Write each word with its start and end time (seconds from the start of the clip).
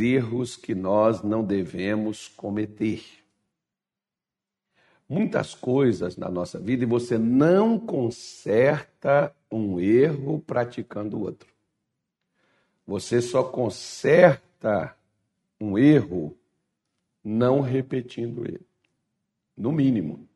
erros 0.00 0.56
que 0.56 0.74
nós 0.74 1.22
não 1.22 1.44
devemos 1.44 2.28
cometer. 2.28 3.02
Muitas 5.08 5.54
coisas 5.54 6.16
na 6.16 6.28
nossa 6.28 6.58
vida 6.58 6.84
e 6.84 6.86
você 6.86 7.18
não 7.18 7.78
conserta 7.78 9.34
um 9.50 9.80
erro 9.80 10.38
praticando 10.46 11.20
outro. 11.20 11.48
Você 12.86 13.20
só 13.20 13.42
conserta 13.42 14.94
um 15.60 15.76
erro 15.76 16.36
não 17.24 17.60
repetindo 17.60 18.44
ele. 18.44 18.66
No 19.56 19.72
mínimo. 19.72 20.28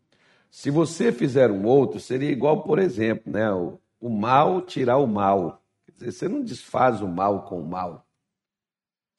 Se 0.51 0.71
você 0.71 1.13
fizer 1.13 1.51
um 1.51 1.65
outro, 1.65 2.01
seria 2.01 2.31
igual, 2.31 2.63
por 2.63 2.79
exemplo, 2.79 3.33
né, 3.33 3.51
o, 3.53 3.79
o 4.01 4.11
mal 4.11 4.61
tirar 4.61 4.99
o 4.99 5.07
mal. 5.07 5.63
Quer 5.87 5.93
dizer, 5.93 6.13
você 6.13 6.29
não 6.29 6.43
desfaz 6.43 7.01
o 7.01 7.09
mal 7.09 7.45
com 7.45 7.61
o 7.61 7.67
mal. 7.67 8.07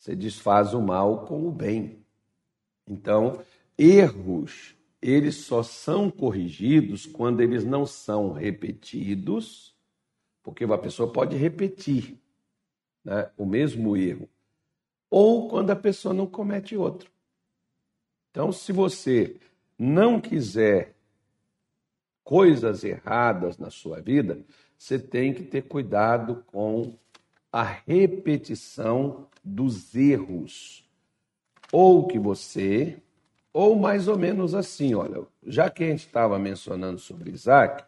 Você 0.04 0.18
desfaz 0.18 0.74
o 0.74 0.82
mal 0.82 1.26
com 1.26 1.48
o 1.48 1.50
bem. 1.50 2.06
Então, 2.86 3.42
erros, 3.78 4.76
eles 5.02 5.36
só 5.36 5.64
são 5.64 6.12
corrigidos 6.12 7.06
quando 7.06 7.40
eles 7.40 7.64
não 7.64 7.86
são 7.86 8.34
repetidos, 8.34 9.74
porque 10.44 10.66
uma 10.66 10.78
pessoa 10.78 11.10
pode 11.10 11.38
repetir 11.38 12.22
né, 13.02 13.32
o 13.38 13.46
mesmo 13.46 13.96
erro, 13.96 14.28
ou 15.10 15.48
quando 15.48 15.70
a 15.70 15.76
pessoa 15.76 16.14
não 16.14 16.28
comete 16.28 16.76
outro. 16.76 17.10
Então, 18.30 18.52
se 18.52 18.74
você 18.74 19.40
não 19.80 20.20
quiser 20.20 20.98
coisas 22.26 22.84
erradas 22.84 23.58
na 23.58 23.70
sua 23.70 24.02
vida, 24.02 24.44
você 24.78 25.00
tem 25.00 25.34
que 25.34 25.44
ter 25.44 25.62
cuidado 25.62 26.44
com 26.48 26.94
a 27.54 27.62
repetição 27.86 29.28
dos 29.44 29.94
erros. 29.96 30.84
Ou 31.72 32.08
que 32.08 32.18
você, 32.18 32.98
ou 33.54 33.76
mais 33.76 34.08
ou 34.08 34.18
menos 34.18 34.56
assim, 34.56 34.96
olha, 34.96 35.22
já 35.46 35.70
que 35.70 35.84
a 35.84 35.88
gente 35.88 36.08
estava 36.08 36.40
mencionando 36.40 37.00
sobre 37.00 37.30
Isaac, 37.30 37.84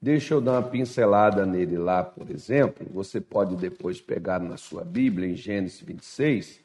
deixa 0.00 0.32
eu 0.32 0.40
dar 0.40 0.52
uma 0.52 0.62
pincelada 0.62 1.44
nele 1.44 1.76
lá, 1.76 2.02
por 2.02 2.30
exemplo. 2.30 2.86
Você 2.94 3.20
pode 3.20 3.56
depois 3.56 4.00
pegar 4.00 4.40
na 4.40 4.56
sua 4.56 4.82
Bíblia, 4.84 5.28
em 5.28 5.36
Gênesis 5.36 5.80
26, 5.80 6.60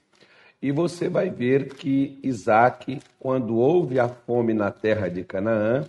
e 0.62 0.72
você 0.72 1.10
vai 1.10 1.30
ver 1.30 1.74
que 1.74 2.20
Isaac, 2.24 3.02
quando 3.20 3.58
houve 3.58 4.00
a 4.00 4.08
fome 4.08 4.54
na 4.54 4.72
terra 4.72 5.10
de 5.10 5.26
Canaã, 5.26 5.86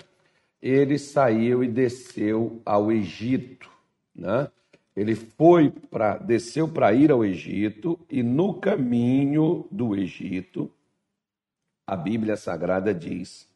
ele 0.61 0.99
saiu 0.99 1.63
e 1.63 1.69
desceu 1.69 2.61
ao 2.65 2.91
Egito, 2.91 3.69
né? 4.15 4.49
Ele 4.95 5.15
foi 5.15 5.71
para 5.71 6.19
desceu 6.19 6.69
para 6.69 6.93
ir 6.93 7.11
ao 7.11 7.25
Egito 7.25 7.99
e 8.11 8.23
no 8.23 8.55
caminho 8.55 9.67
do 9.71 9.95
Egito 9.95 10.71
a 11.87 11.97
Bíblia 11.97 12.37
Sagrada 12.37 12.95
diz 12.95 13.49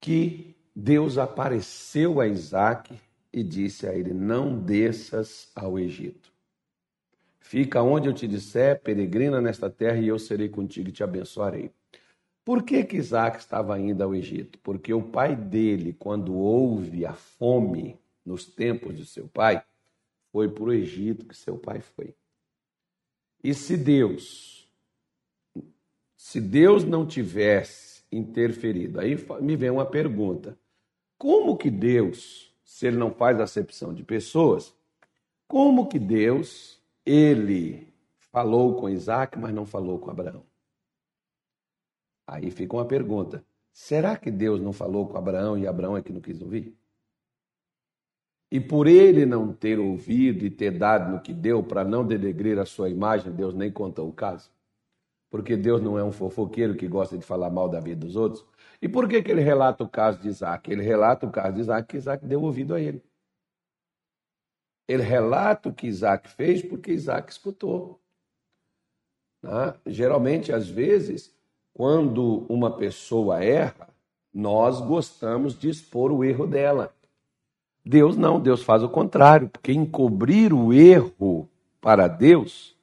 que 0.00 0.54
Deus 0.74 1.18
apareceu 1.18 2.20
a 2.20 2.26
Isaac 2.26 2.98
e 3.32 3.42
disse 3.42 3.86
a 3.86 3.94
ele: 3.94 4.14
Não 4.14 4.58
desças 4.58 5.50
ao 5.54 5.78
Egito. 5.78 6.30
Fica 7.40 7.82
onde 7.82 8.08
eu 8.08 8.12
te 8.12 8.28
disser, 8.28 8.80
peregrina 8.80 9.40
nesta 9.40 9.68
terra, 9.68 9.98
e 9.98 10.06
eu 10.06 10.18
serei 10.18 10.48
contigo 10.48 10.88
e 10.88 10.92
te 10.92 11.02
abençoarei. 11.02 11.72
Por 12.44 12.62
que, 12.62 12.84
que 12.84 12.96
Isaac 12.96 13.38
estava 13.38 13.78
indo 13.78 14.02
ao 14.02 14.14
Egito? 14.14 14.58
Porque 14.60 14.94
o 14.94 15.02
pai 15.02 15.34
dele, 15.34 15.92
quando 15.92 16.34
houve 16.34 17.04
a 17.04 17.12
fome 17.12 17.98
nos 18.24 18.44
tempos 18.46 18.96
de 18.96 19.04
seu 19.04 19.26
pai, 19.28 19.62
foi 20.32 20.48
para 20.48 20.64
o 20.64 20.72
Egito 20.72 21.26
que 21.26 21.36
seu 21.36 21.58
pai 21.58 21.80
foi. 21.80 22.14
E 23.42 23.54
se 23.54 23.76
Deus, 23.76 24.70
se 26.16 26.40
Deus 26.40 26.84
não 26.84 27.06
tivesse 27.06 28.02
interferido, 28.12 29.00
aí 29.00 29.16
me 29.40 29.56
vem 29.56 29.70
uma 29.70 29.86
pergunta: 29.86 30.58
como 31.16 31.56
que 31.56 31.70
Deus, 31.70 32.54
se 32.64 32.86
ele 32.86 32.96
não 32.96 33.10
faz 33.10 33.40
acepção 33.40 33.94
de 33.94 34.02
pessoas, 34.02 34.74
como 35.48 35.88
que 35.88 35.98
Deus, 35.98 36.80
ele 37.04 37.88
falou 38.18 38.76
com 38.76 38.88
Isaac, 38.88 39.38
mas 39.38 39.54
não 39.54 39.66
falou 39.66 39.98
com 39.98 40.10
Abraão? 40.10 40.44
Aí 42.26 42.50
fica 42.50 42.76
uma 42.76 42.84
pergunta: 42.84 43.44
será 43.72 44.16
que 44.16 44.30
Deus 44.30 44.60
não 44.60 44.72
falou 44.72 45.08
com 45.08 45.18
Abraão 45.18 45.58
e 45.58 45.66
Abraão 45.66 45.96
é 45.96 46.02
que 46.02 46.12
não 46.12 46.20
quis 46.20 46.40
ouvir? 46.40 46.79
E 48.50 48.58
por 48.58 48.86
ele 48.86 49.24
não 49.24 49.52
ter 49.52 49.78
ouvido 49.78 50.44
e 50.44 50.50
ter 50.50 50.76
dado 50.76 51.12
no 51.12 51.20
que 51.20 51.32
deu 51.32 51.62
para 51.62 51.84
não 51.84 52.04
denegrir 52.04 52.58
a 52.58 52.66
sua 52.66 52.88
imagem, 52.88 53.32
Deus 53.32 53.54
nem 53.54 53.70
contou 53.70 54.08
o 54.08 54.12
caso. 54.12 54.50
Porque 55.30 55.56
Deus 55.56 55.80
não 55.80 55.96
é 55.96 56.02
um 56.02 56.10
fofoqueiro 56.10 56.74
que 56.74 56.88
gosta 56.88 57.16
de 57.16 57.24
falar 57.24 57.50
mal 57.50 57.68
da 57.68 57.78
vida 57.78 58.04
dos 58.04 58.16
outros. 58.16 58.44
E 58.82 58.88
por 58.88 59.08
que, 59.08 59.22
que 59.22 59.30
ele 59.30 59.42
relata 59.42 59.84
o 59.84 59.88
caso 59.88 60.18
de 60.20 60.28
Isaac? 60.28 60.70
Ele 60.70 60.82
relata 60.82 61.26
o 61.26 61.30
caso 61.30 61.54
de 61.54 61.60
Isaac 61.60 61.86
que 61.86 61.96
Isaac 61.96 62.26
deu 62.26 62.42
ouvido 62.42 62.74
a 62.74 62.80
ele. 62.80 63.00
Ele 64.88 65.04
relata 65.04 65.68
o 65.68 65.72
que 65.72 65.86
Isaac 65.86 66.28
fez 66.28 66.62
porque 66.62 66.90
Isaac 66.90 67.30
escutou. 67.30 68.00
Né? 69.40 69.74
Geralmente, 69.86 70.52
às 70.52 70.68
vezes, 70.68 71.32
quando 71.72 72.44
uma 72.48 72.76
pessoa 72.76 73.44
erra, 73.44 73.88
nós 74.34 74.80
gostamos 74.80 75.56
de 75.56 75.68
expor 75.68 76.10
o 76.10 76.24
erro 76.24 76.46
dela. 76.46 76.92
Deus 77.84 78.16
não, 78.16 78.38
Deus 78.38 78.62
faz 78.62 78.82
o 78.82 78.88
contrário, 78.88 79.48
porque 79.48 79.72
encobrir 79.72 80.52
o 80.52 80.72
erro 80.72 81.48
para 81.80 82.06
Deus, 82.06 82.76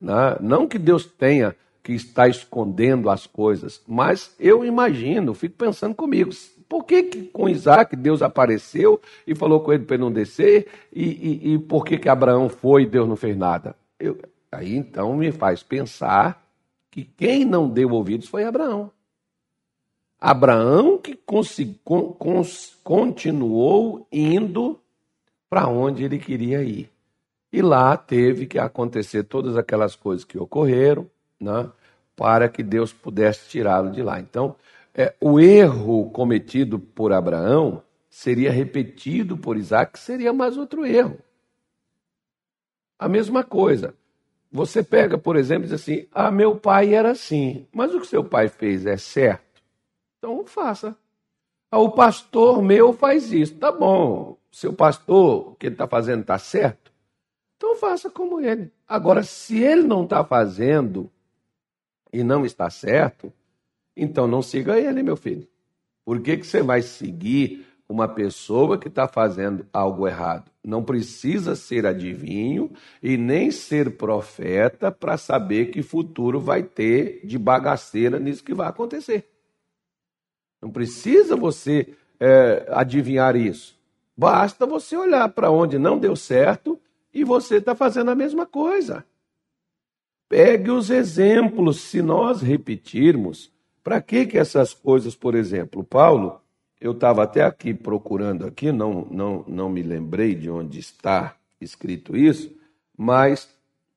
né? 0.00 0.36
não 0.40 0.68
que 0.68 0.78
Deus 0.78 1.06
tenha 1.06 1.56
que 1.82 1.92
estar 1.92 2.28
escondendo 2.28 3.10
as 3.10 3.26
coisas, 3.26 3.82
mas 3.88 4.34
eu 4.38 4.64
imagino, 4.64 5.34
fico 5.34 5.56
pensando 5.56 5.94
comigo, 5.94 6.30
por 6.68 6.84
que, 6.84 7.02
que 7.02 7.22
com 7.24 7.48
Isaac 7.48 7.96
Deus 7.96 8.22
apareceu 8.22 9.00
e 9.26 9.34
falou 9.34 9.60
com 9.60 9.72
ele 9.72 9.84
para 9.84 9.96
ele 9.96 10.04
não 10.04 10.12
descer, 10.12 10.68
e, 10.92 11.04
e, 11.04 11.52
e, 11.52 11.58
por 11.58 11.84
que, 11.84 11.98
que 11.98 12.08
Abraão 12.08 12.48
foi 12.48 12.82
e 12.82 12.86
Deus 12.86 13.08
não 13.08 13.16
fez 13.16 13.36
nada? 13.36 13.74
Eu, 13.98 14.18
aí 14.50 14.76
então 14.76 15.14
me 15.16 15.32
faz 15.32 15.62
pensar 15.62 16.42
que 16.90 17.04
quem 17.04 17.44
não 17.44 17.68
deu 17.68 17.90
ouvidos 17.90 18.28
foi 18.28 18.44
Abraão. 18.44 18.90
Abraão 20.24 20.96
que 20.98 21.18
continuou 22.84 24.06
indo 24.12 24.78
para 25.50 25.66
onde 25.66 26.04
ele 26.04 26.16
queria 26.16 26.62
ir. 26.62 26.88
E 27.52 27.60
lá 27.60 27.96
teve 27.96 28.46
que 28.46 28.56
acontecer 28.56 29.24
todas 29.24 29.56
aquelas 29.56 29.96
coisas 29.96 30.24
que 30.24 30.38
ocorreram, 30.38 31.10
né, 31.40 31.68
para 32.14 32.48
que 32.48 32.62
Deus 32.62 32.92
pudesse 32.92 33.48
tirá-lo 33.48 33.90
de 33.90 34.00
lá. 34.00 34.20
Então, 34.20 34.54
é, 34.94 35.12
o 35.20 35.40
erro 35.40 36.08
cometido 36.10 36.78
por 36.78 37.12
Abraão 37.12 37.82
seria 38.08 38.52
repetido 38.52 39.36
por 39.36 39.56
Isaac, 39.56 39.98
seria 39.98 40.32
mais 40.32 40.56
outro 40.56 40.86
erro. 40.86 41.18
A 42.96 43.08
mesma 43.08 43.42
coisa. 43.42 43.92
Você 44.52 44.84
pega, 44.84 45.18
por 45.18 45.34
exemplo, 45.34 45.64
e 45.64 45.70
diz 45.70 45.72
assim: 45.72 46.06
Ah, 46.12 46.30
meu 46.30 46.54
pai 46.54 46.94
era 46.94 47.10
assim, 47.10 47.66
mas 47.72 47.92
o 47.92 48.00
que 48.00 48.06
seu 48.06 48.22
pai 48.22 48.48
fez 48.48 48.86
é 48.86 48.96
certo? 48.96 49.51
Então 50.22 50.46
faça. 50.46 50.96
Ah, 51.68 51.80
o 51.80 51.90
pastor 51.90 52.62
meu 52.62 52.92
faz 52.92 53.32
isso. 53.32 53.56
Tá 53.56 53.72
bom. 53.72 54.38
Seu 54.52 54.72
pastor, 54.72 55.48
o 55.48 55.54
que 55.56 55.66
ele 55.66 55.74
está 55.74 55.88
fazendo 55.88 56.20
está 56.20 56.38
certo? 56.38 56.92
Então 57.56 57.74
faça 57.74 58.08
como 58.08 58.40
ele. 58.40 58.70
Agora, 58.86 59.24
se 59.24 59.60
ele 59.60 59.82
não 59.82 60.04
está 60.04 60.22
fazendo 60.22 61.10
e 62.12 62.22
não 62.22 62.46
está 62.46 62.70
certo, 62.70 63.32
então 63.96 64.28
não 64.28 64.42
siga 64.42 64.78
ele, 64.78 65.02
meu 65.02 65.16
filho. 65.16 65.48
Por 66.04 66.20
que, 66.20 66.36
que 66.36 66.46
você 66.46 66.62
vai 66.62 66.82
seguir 66.82 67.66
uma 67.88 68.06
pessoa 68.06 68.78
que 68.78 68.86
está 68.86 69.08
fazendo 69.08 69.66
algo 69.72 70.06
errado? 70.06 70.52
Não 70.62 70.84
precisa 70.84 71.56
ser 71.56 71.84
adivinho 71.84 72.70
e 73.02 73.16
nem 73.16 73.50
ser 73.50 73.96
profeta 73.96 74.92
para 74.92 75.16
saber 75.16 75.72
que 75.72 75.82
futuro 75.82 76.38
vai 76.38 76.62
ter 76.62 77.26
de 77.26 77.36
bagaceira 77.36 78.20
nisso 78.20 78.44
que 78.44 78.54
vai 78.54 78.68
acontecer. 78.68 79.31
Não 80.62 80.70
precisa 80.70 81.34
você 81.34 81.88
é, 82.20 82.66
adivinhar 82.70 83.34
isso. 83.34 83.76
Basta 84.16 84.64
você 84.64 84.96
olhar 84.96 85.28
para 85.30 85.50
onde 85.50 85.76
não 85.78 85.98
deu 85.98 86.14
certo 86.14 86.78
e 87.12 87.24
você 87.24 87.56
está 87.56 87.74
fazendo 87.74 88.12
a 88.12 88.14
mesma 88.14 88.46
coisa. 88.46 89.04
Pegue 90.28 90.70
os 90.70 90.88
exemplos. 90.88 91.80
Se 91.80 92.00
nós 92.00 92.40
repetirmos, 92.40 93.52
para 93.82 94.00
que, 94.00 94.24
que 94.24 94.38
essas 94.38 94.72
coisas, 94.72 95.16
por 95.16 95.34
exemplo, 95.34 95.82
Paulo, 95.82 96.40
eu 96.80 96.92
estava 96.92 97.24
até 97.24 97.42
aqui 97.42 97.74
procurando 97.74 98.46
aqui, 98.46 98.70
não, 98.70 99.06
não, 99.10 99.44
não 99.48 99.68
me 99.68 99.82
lembrei 99.82 100.34
de 100.34 100.48
onde 100.48 100.78
está 100.78 101.36
escrito 101.60 102.16
isso, 102.16 102.54
mas 102.96 103.48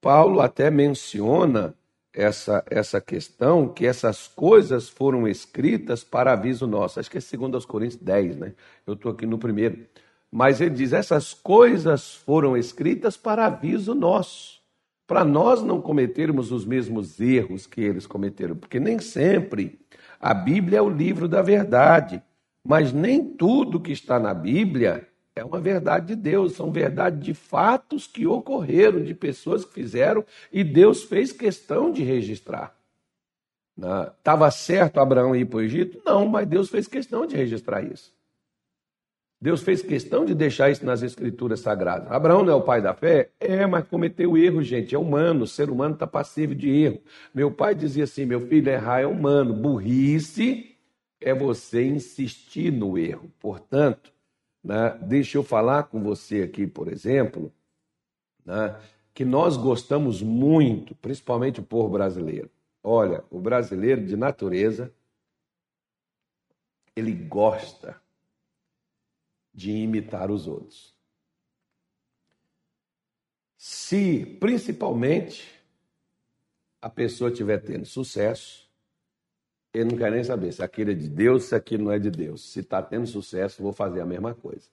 Paulo 0.02 0.42
até 0.42 0.70
menciona 0.70 1.76
essa, 2.16 2.64
essa 2.70 3.02
questão 3.02 3.68
que 3.68 3.86
essas 3.86 4.28
coisas 4.28 4.88
foram 4.88 5.28
escritas 5.28 6.04
para 6.04 6.32
aviso 6.32 6.66
nosso. 6.66 7.00
Acho 7.00 7.12
que 7.12 7.18
é 7.18 7.22
segundo 7.22 7.56
aos 7.56 7.66
Coríntios 7.66 8.02
10, 8.02 8.38
né? 8.38 8.54
Eu 8.88 8.94
estou 8.94 9.12
aqui 9.12 9.26
no 9.26 9.38
primeiro. 9.38 9.86
Mas 10.32 10.62
ele 10.62 10.72
diz: 10.72 10.94
essas 10.94 11.34
coisas 11.34 12.16
foram 12.16 12.56
escritas 12.56 13.18
para 13.18 13.46
aviso 13.46 13.94
nosso, 13.94 14.62
para 15.06 15.26
nós 15.26 15.62
não 15.62 15.82
cometermos 15.82 16.52
os 16.52 16.66
mesmos 16.66 17.20
erros 17.20 17.68
que 17.68 17.82
eles 17.82 18.08
cometeram, 18.08 18.56
porque 18.56 18.80
nem 18.80 18.98
sempre 19.00 19.80
a 20.20 20.34
Bíblia 20.34 20.80
é 20.80 20.82
o 20.82 20.90
livro 20.90 21.28
da 21.28 21.42
verdade, 21.42 22.24
mas 22.66 22.92
nem 22.92 23.24
tudo 23.24 23.80
que 23.80 23.92
está 23.92 24.20
na 24.20 24.34
Bíblia 24.34 25.08
é 25.36 25.44
uma 25.44 25.60
verdade 25.60 26.08
de 26.08 26.16
Deus, 26.16 26.54
são 26.54 26.72
verdades 26.72 27.20
de 27.20 27.34
fatos 27.34 28.08
que 28.08 28.26
ocorreram, 28.26 29.04
de 29.04 29.14
pessoas 29.14 29.66
que 29.66 29.74
fizeram 29.74 30.24
e 30.52 30.64
Deus 30.64 31.04
fez 31.04 31.32
questão 31.34 31.92
de 31.92 32.04
registrar. 32.04 32.74
Estava 34.18 34.50
certo 34.50 35.00
Abraão 35.00 35.36
ir 35.36 35.46
para 35.46 35.58
o 35.58 35.62
Egito? 35.62 36.02
Não, 36.06 36.26
mas 36.26 36.48
Deus 36.48 36.70
fez 36.70 36.88
questão 36.88 37.26
de 37.26 37.36
registrar 37.36 37.82
isso. 37.84 38.16
Deus 39.42 39.62
fez 39.62 39.82
questão 39.82 40.24
de 40.24 40.34
deixar 40.34 40.72
isso 40.72 40.86
nas 40.86 41.04
escrituras 41.04 41.60
sagradas. 41.60 42.10
Abraão 42.10 42.42
não 42.42 42.54
é 42.54 42.56
o 42.56 42.62
pai 42.62 42.82
da 42.82 42.94
fé? 42.94 43.32
É, 43.38 43.68
mas 43.68 43.86
cometeu 43.86 44.38
erro, 44.38 44.64
gente. 44.64 44.96
É 44.96 44.98
humano. 44.98 45.44
O 45.44 45.48
ser 45.48 45.70
humano 45.70 45.94
está 45.94 46.08
passivo 46.08 46.56
de 46.56 46.70
erro. 46.70 47.02
Meu 47.34 47.52
pai 47.52 47.76
dizia 47.76 48.06
assim: 48.06 48.26
meu 48.26 48.40
filho, 48.40 48.70
errar 48.70 49.02
é 49.02 49.06
humano. 49.06 49.54
Burrice 49.54 50.76
é 51.20 51.34
você 51.34 51.86
insistir 51.86 52.72
no 52.72 52.98
erro. 52.98 53.30
Portanto, 53.40 54.15
né, 54.66 54.98
deixa 55.04 55.38
eu 55.38 55.44
falar 55.44 55.84
com 55.84 56.02
você 56.02 56.42
aqui, 56.42 56.66
por 56.66 56.88
exemplo, 56.88 57.54
né, 58.44 58.76
que 59.14 59.24
nós 59.24 59.56
gostamos 59.56 60.24
muito, 60.24 60.96
principalmente 60.96 61.60
o 61.60 61.64
povo 61.64 61.90
brasileiro. 61.90 62.50
Olha, 62.84 63.24
o 63.30 63.40
brasileiro 63.40 64.04
de 64.04 64.18
natureza, 64.18 64.92
ele 66.96 67.14
gosta 67.14 68.02
de 69.54 69.72
imitar 69.72 70.32
os 70.32 70.48
outros. 70.48 70.96
Se, 73.58 74.26
principalmente, 74.40 75.60
a 76.82 76.90
pessoa 76.90 77.30
estiver 77.30 77.60
tendo 77.60 77.86
sucesso, 77.86 78.65
ele 79.76 79.92
não 79.92 79.98
quer 79.98 80.12
nem 80.12 80.24
saber 80.24 80.52
se 80.54 80.64
aquilo 80.64 80.92
é 80.92 80.94
de 80.94 81.10
Deus, 81.10 81.46
se 81.46 81.56
aquilo 81.56 81.84
não 81.86 81.92
é 81.92 82.00
de 82.00 82.10
Deus. 82.10 82.52
Se 82.52 82.62
está 82.62 82.82
tendo 82.82 83.06
sucesso, 83.06 83.62
vou 83.62 83.74
fazer 83.74 84.02
a 84.02 84.06
mesma 84.06 84.34
coisa. 84.34 84.68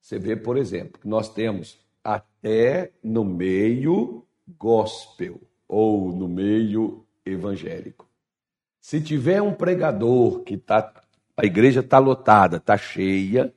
Você 0.00 0.18
vê, 0.18 0.34
por 0.34 0.56
exemplo, 0.56 1.00
que 1.00 1.06
nós 1.08 1.28
temos 1.32 1.78
até 2.02 2.92
no 3.02 3.24
meio 3.24 4.24
gospel 4.56 5.40
ou 5.68 6.12
no 6.12 6.28
meio 6.28 7.04
evangélico. 7.24 8.08
Se 8.80 9.00
tiver 9.00 9.42
um 9.42 9.52
pregador 9.52 10.40
que 10.40 10.56
tá, 10.56 10.92
a 11.36 11.44
igreja 11.44 11.80
está 11.80 11.98
lotada, 11.98 12.56
está 12.56 12.76
cheia, 12.76 13.52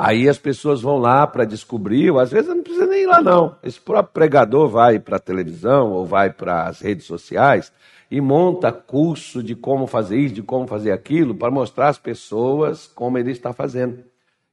Aí 0.00 0.28
as 0.28 0.38
pessoas 0.38 0.80
vão 0.80 0.96
lá 0.96 1.26
para 1.26 1.44
descobrir, 1.44 2.16
às 2.16 2.30
vezes 2.30 2.48
não 2.48 2.62
precisa 2.62 2.86
lá, 3.08 3.20
não. 3.20 3.56
Esse 3.62 3.80
próprio 3.80 4.12
pregador 4.12 4.68
vai 4.68 4.98
para 4.98 5.16
a 5.16 5.20
televisão 5.20 5.92
ou 5.92 6.06
vai 6.06 6.32
para 6.32 6.66
as 6.66 6.80
redes 6.80 7.06
sociais 7.06 7.72
e 8.10 8.20
monta 8.20 8.70
curso 8.70 9.42
de 9.42 9.54
como 9.54 9.86
fazer 9.86 10.18
isso, 10.18 10.34
de 10.34 10.42
como 10.42 10.66
fazer 10.66 10.92
aquilo, 10.92 11.34
para 11.34 11.50
mostrar 11.50 11.88
às 11.88 11.98
pessoas 11.98 12.86
como 12.86 13.18
ele 13.18 13.32
está 13.32 13.52
fazendo. 13.52 14.04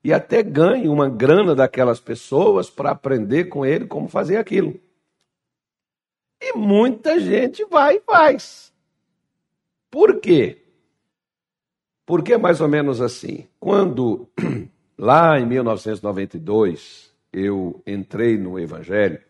E 0.04 0.14
até 0.14 0.42
ganha 0.42 0.92
uma 0.92 1.10
grana 1.10 1.56
daquelas 1.56 2.00
pessoas 2.00 2.70
para 2.70 2.92
aprender 2.92 3.46
com 3.46 3.66
ele 3.66 3.86
como 3.86 4.08
fazer 4.08 4.38
aquilo. 4.38 4.80
E 6.42 6.54
muita 6.58 7.20
gente 7.20 7.66
vai 7.66 7.98
e 7.98 8.02
faz. 8.02 8.74
Por 9.90 10.20
quê? 10.20 10.62
Porque 12.06 12.34
é 12.34 12.38
mais 12.38 12.62
ou 12.62 12.68
menos 12.68 13.02
assim. 13.02 13.48
Quando 13.60 14.30
Lá 14.98 15.38
em 15.38 15.46
1992, 15.46 17.14
eu 17.36 17.84
entrei 17.86 18.38
no 18.38 18.58
Evangelho. 18.58 19.22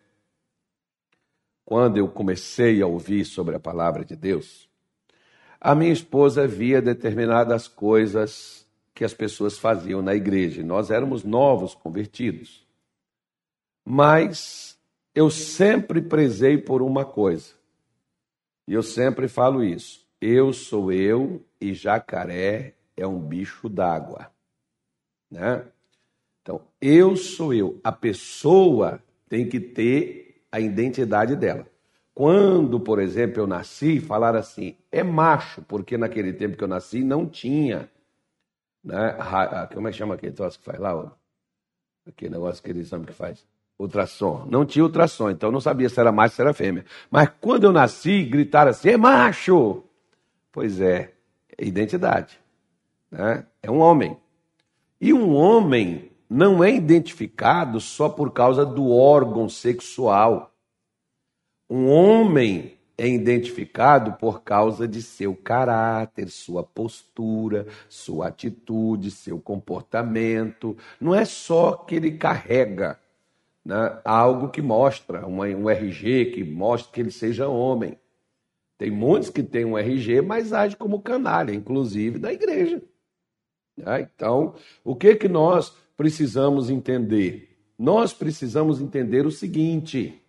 Quando 1.64 1.96
eu 1.96 2.06
comecei 2.08 2.80
a 2.80 2.86
ouvir 2.86 3.24
sobre 3.24 3.56
a 3.56 3.60
palavra 3.60 4.04
de 4.04 4.14
Deus, 4.14 4.70
a 5.60 5.74
minha 5.74 5.92
esposa 5.92 6.46
via 6.46 6.80
determinadas 6.80 7.66
coisas 7.66 8.64
que 8.94 9.04
as 9.04 9.12
pessoas 9.12 9.58
faziam 9.58 10.00
na 10.00 10.14
igreja. 10.14 10.62
Nós 10.62 10.92
éramos 10.92 11.24
novos 11.24 11.74
convertidos. 11.74 12.64
Mas 13.84 14.78
eu 15.12 15.28
sempre 15.28 16.00
prezei 16.00 16.56
por 16.56 16.82
uma 16.82 17.04
coisa. 17.04 17.54
E 18.68 18.72
eu 18.72 18.84
sempre 18.84 19.26
falo 19.26 19.64
isso. 19.64 20.06
Eu 20.20 20.52
sou 20.52 20.92
eu 20.92 21.44
e 21.60 21.74
jacaré 21.74 22.74
é 22.96 23.04
um 23.04 23.18
bicho 23.18 23.68
d'água. 23.68 24.30
Né? 25.28 25.66
Então, 26.46 26.60
eu 26.80 27.16
sou 27.16 27.52
eu. 27.52 27.80
A 27.82 27.90
pessoa 27.90 29.02
tem 29.28 29.48
que 29.48 29.58
ter 29.58 30.44
a 30.52 30.60
identidade 30.60 31.34
dela. 31.34 31.66
Quando, 32.14 32.78
por 32.78 33.00
exemplo, 33.00 33.42
eu 33.42 33.48
nasci, 33.48 33.98
falar 33.98 34.36
assim, 34.36 34.76
é 34.92 35.02
macho, 35.02 35.60
porque 35.62 35.98
naquele 35.98 36.32
tempo 36.32 36.56
que 36.56 36.62
eu 36.62 36.68
nasci 36.68 37.02
não 37.02 37.26
tinha. 37.26 37.90
Né? 38.82 39.18
Como 39.74 39.88
é 39.88 39.90
que 39.90 39.96
chama 39.96 40.14
aquele 40.14 40.30
troço 40.30 40.60
que 40.60 40.64
faz 40.64 40.78
lá? 40.78 41.12
Aquele 42.06 42.30
negócio, 42.30 42.60
aquele 42.62 42.78
exame 42.78 43.06
que 43.06 43.12
faz? 43.12 43.44
Ultrassom. 43.76 44.46
Não 44.48 44.64
tinha 44.64 44.84
ultrassom, 44.84 45.30
então 45.30 45.48
eu 45.48 45.52
não 45.52 45.60
sabia 45.60 45.88
se 45.88 45.98
era 45.98 46.12
macho 46.12 46.34
ou 46.34 46.36
se 46.36 46.42
era 46.42 46.54
fêmea. 46.54 46.84
Mas 47.10 47.28
quando 47.40 47.64
eu 47.64 47.72
nasci, 47.72 48.22
gritaram 48.22 48.70
assim: 48.70 48.90
é 48.90 48.96
macho! 48.96 49.82
Pois 50.52 50.80
é, 50.80 51.12
é 51.58 51.66
identidade. 51.66 52.38
Né? 53.10 53.44
É 53.60 53.68
um 53.68 53.80
homem. 53.80 54.16
E 55.00 55.12
um 55.12 55.34
homem 55.34 56.15
não 56.28 56.62
é 56.62 56.74
identificado 56.74 57.80
só 57.80 58.08
por 58.08 58.32
causa 58.32 58.64
do 58.64 58.90
órgão 58.90 59.48
sexual. 59.48 60.52
Um 61.68 61.88
homem 61.88 62.76
é 62.98 63.06
identificado 63.06 64.14
por 64.14 64.42
causa 64.42 64.88
de 64.88 65.02
seu 65.02 65.34
caráter, 65.36 66.30
sua 66.30 66.62
postura, 66.62 67.66
sua 67.88 68.28
atitude, 68.28 69.10
seu 69.10 69.38
comportamento. 69.38 70.76
Não 71.00 71.14
é 71.14 71.24
só 71.24 71.72
que 71.72 71.94
ele 71.94 72.12
carrega 72.12 72.98
né, 73.64 74.00
algo 74.04 74.48
que 74.48 74.62
mostra, 74.62 75.26
um, 75.26 75.40
um 75.40 75.68
RG 75.68 76.32
que 76.32 76.44
mostra 76.44 76.92
que 76.92 77.00
ele 77.00 77.10
seja 77.10 77.48
homem. 77.48 77.98
Tem 78.78 78.90
muitos 78.90 79.30
que 79.30 79.42
têm 79.42 79.64
um 79.64 79.76
RG, 79.76 80.22
mas 80.22 80.52
agem 80.52 80.76
como 80.76 81.00
canalha, 81.00 81.52
inclusive 81.52 82.18
da 82.18 82.32
igreja. 82.32 82.82
Né? 83.76 84.08
Então, 84.14 84.54
o 84.84 84.94
que 84.94 85.14
que 85.16 85.28
nós 85.28 85.74
precisamos 85.96 86.70
entender? 86.70 87.56
Nós 87.78 88.12
precisamos 88.12 88.80
entender 88.80 89.26
o 89.26 89.30
seguinte: 89.30 90.22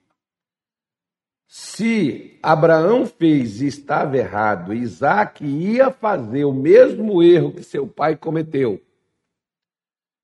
se 1.47 2.37
Abraão 2.43 3.05
fez 3.05 3.61
e 3.61 3.67
estava 3.67 4.17
errado, 4.17 4.73
Isaac 4.73 5.45
ia 5.45 5.91
fazer 5.91 6.45
o 6.45 6.53
mesmo 6.53 7.23
erro 7.23 7.53
que 7.53 7.63
seu 7.63 7.87
pai 7.87 8.15
cometeu. 8.17 8.81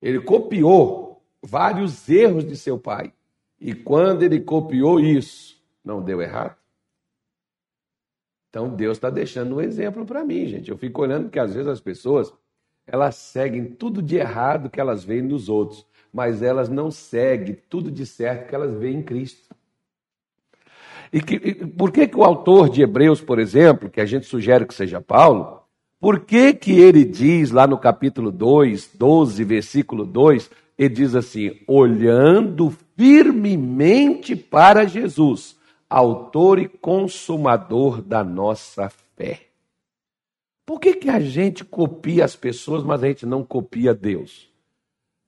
Ele 0.01 0.19
copiou 0.19 1.23
vários 1.41 2.09
erros 2.09 2.45
de 2.45 2.57
seu 2.57 2.77
pai. 2.77 3.13
E 3.59 3.73
quando 3.73 4.23
ele 4.23 4.41
copiou 4.41 4.99
isso, 4.99 5.57
não 5.83 6.03
deu 6.03 6.21
errado? 6.21 6.57
Então 8.49 8.75
Deus 8.75 8.97
está 8.97 9.09
deixando 9.09 9.55
um 9.55 9.61
exemplo 9.61 10.05
para 10.05 10.25
mim, 10.25 10.45
gente. 10.45 10.69
Eu 10.69 10.77
fico 10.77 11.01
olhando 11.01 11.23
porque 11.23 11.39
às 11.39 11.53
vezes 11.53 11.69
as 11.69 11.79
pessoas 11.79 12.33
elas 12.85 13.15
seguem 13.15 13.65
tudo 13.65 14.01
de 14.01 14.17
errado 14.17 14.69
que 14.69 14.79
elas 14.79 15.03
veem 15.03 15.21
nos 15.21 15.49
outros, 15.49 15.85
mas 16.11 16.41
elas 16.41 16.69
não 16.69 16.91
seguem 16.91 17.57
tudo 17.69 17.89
de 17.89 18.05
certo 18.05 18.47
que 18.47 18.55
elas 18.55 18.73
veem 18.73 18.99
em 18.99 19.03
Cristo. 19.03 19.53
E, 21.11 21.21
que, 21.21 21.35
e 21.35 21.53
por 21.67 21.91
que, 21.91 22.07
que 22.07 22.17
o 22.17 22.23
autor 22.23 22.69
de 22.69 22.81
Hebreus, 22.81 23.21
por 23.21 23.39
exemplo, 23.39 23.89
que 23.89 24.01
a 24.01 24.05
gente 24.05 24.25
sugere 24.25 24.65
que 24.65 24.73
seja 24.73 24.99
Paulo, 24.99 25.61
por 25.99 26.21
que, 26.21 26.53
que 26.53 26.73
ele 26.73 27.05
diz 27.05 27.51
lá 27.51 27.65
no 27.65 27.77
capítulo 27.77 28.31
2, 28.31 28.91
12, 28.95 29.43
versículo 29.43 30.05
2, 30.05 30.49
ele 30.77 30.93
diz 30.93 31.15
assim: 31.15 31.59
olhando 31.67 32.73
firmemente 32.97 34.35
para 34.35 34.85
Jesus, 34.85 35.55
autor 35.89 36.59
e 36.59 36.67
consumador 36.67 38.01
da 38.01 38.23
nossa 38.23 38.91
fé. 39.15 39.52
Por 40.65 40.79
que, 40.79 40.93
que 40.95 41.09
a 41.09 41.19
gente 41.19 41.65
copia 41.65 42.23
as 42.23 42.35
pessoas, 42.35 42.83
mas 42.83 43.03
a 43.03 43.07
gente 43.07 43.25
não 43.25 43.43
copia 43.43 43.93
Deus? 43.93 44.49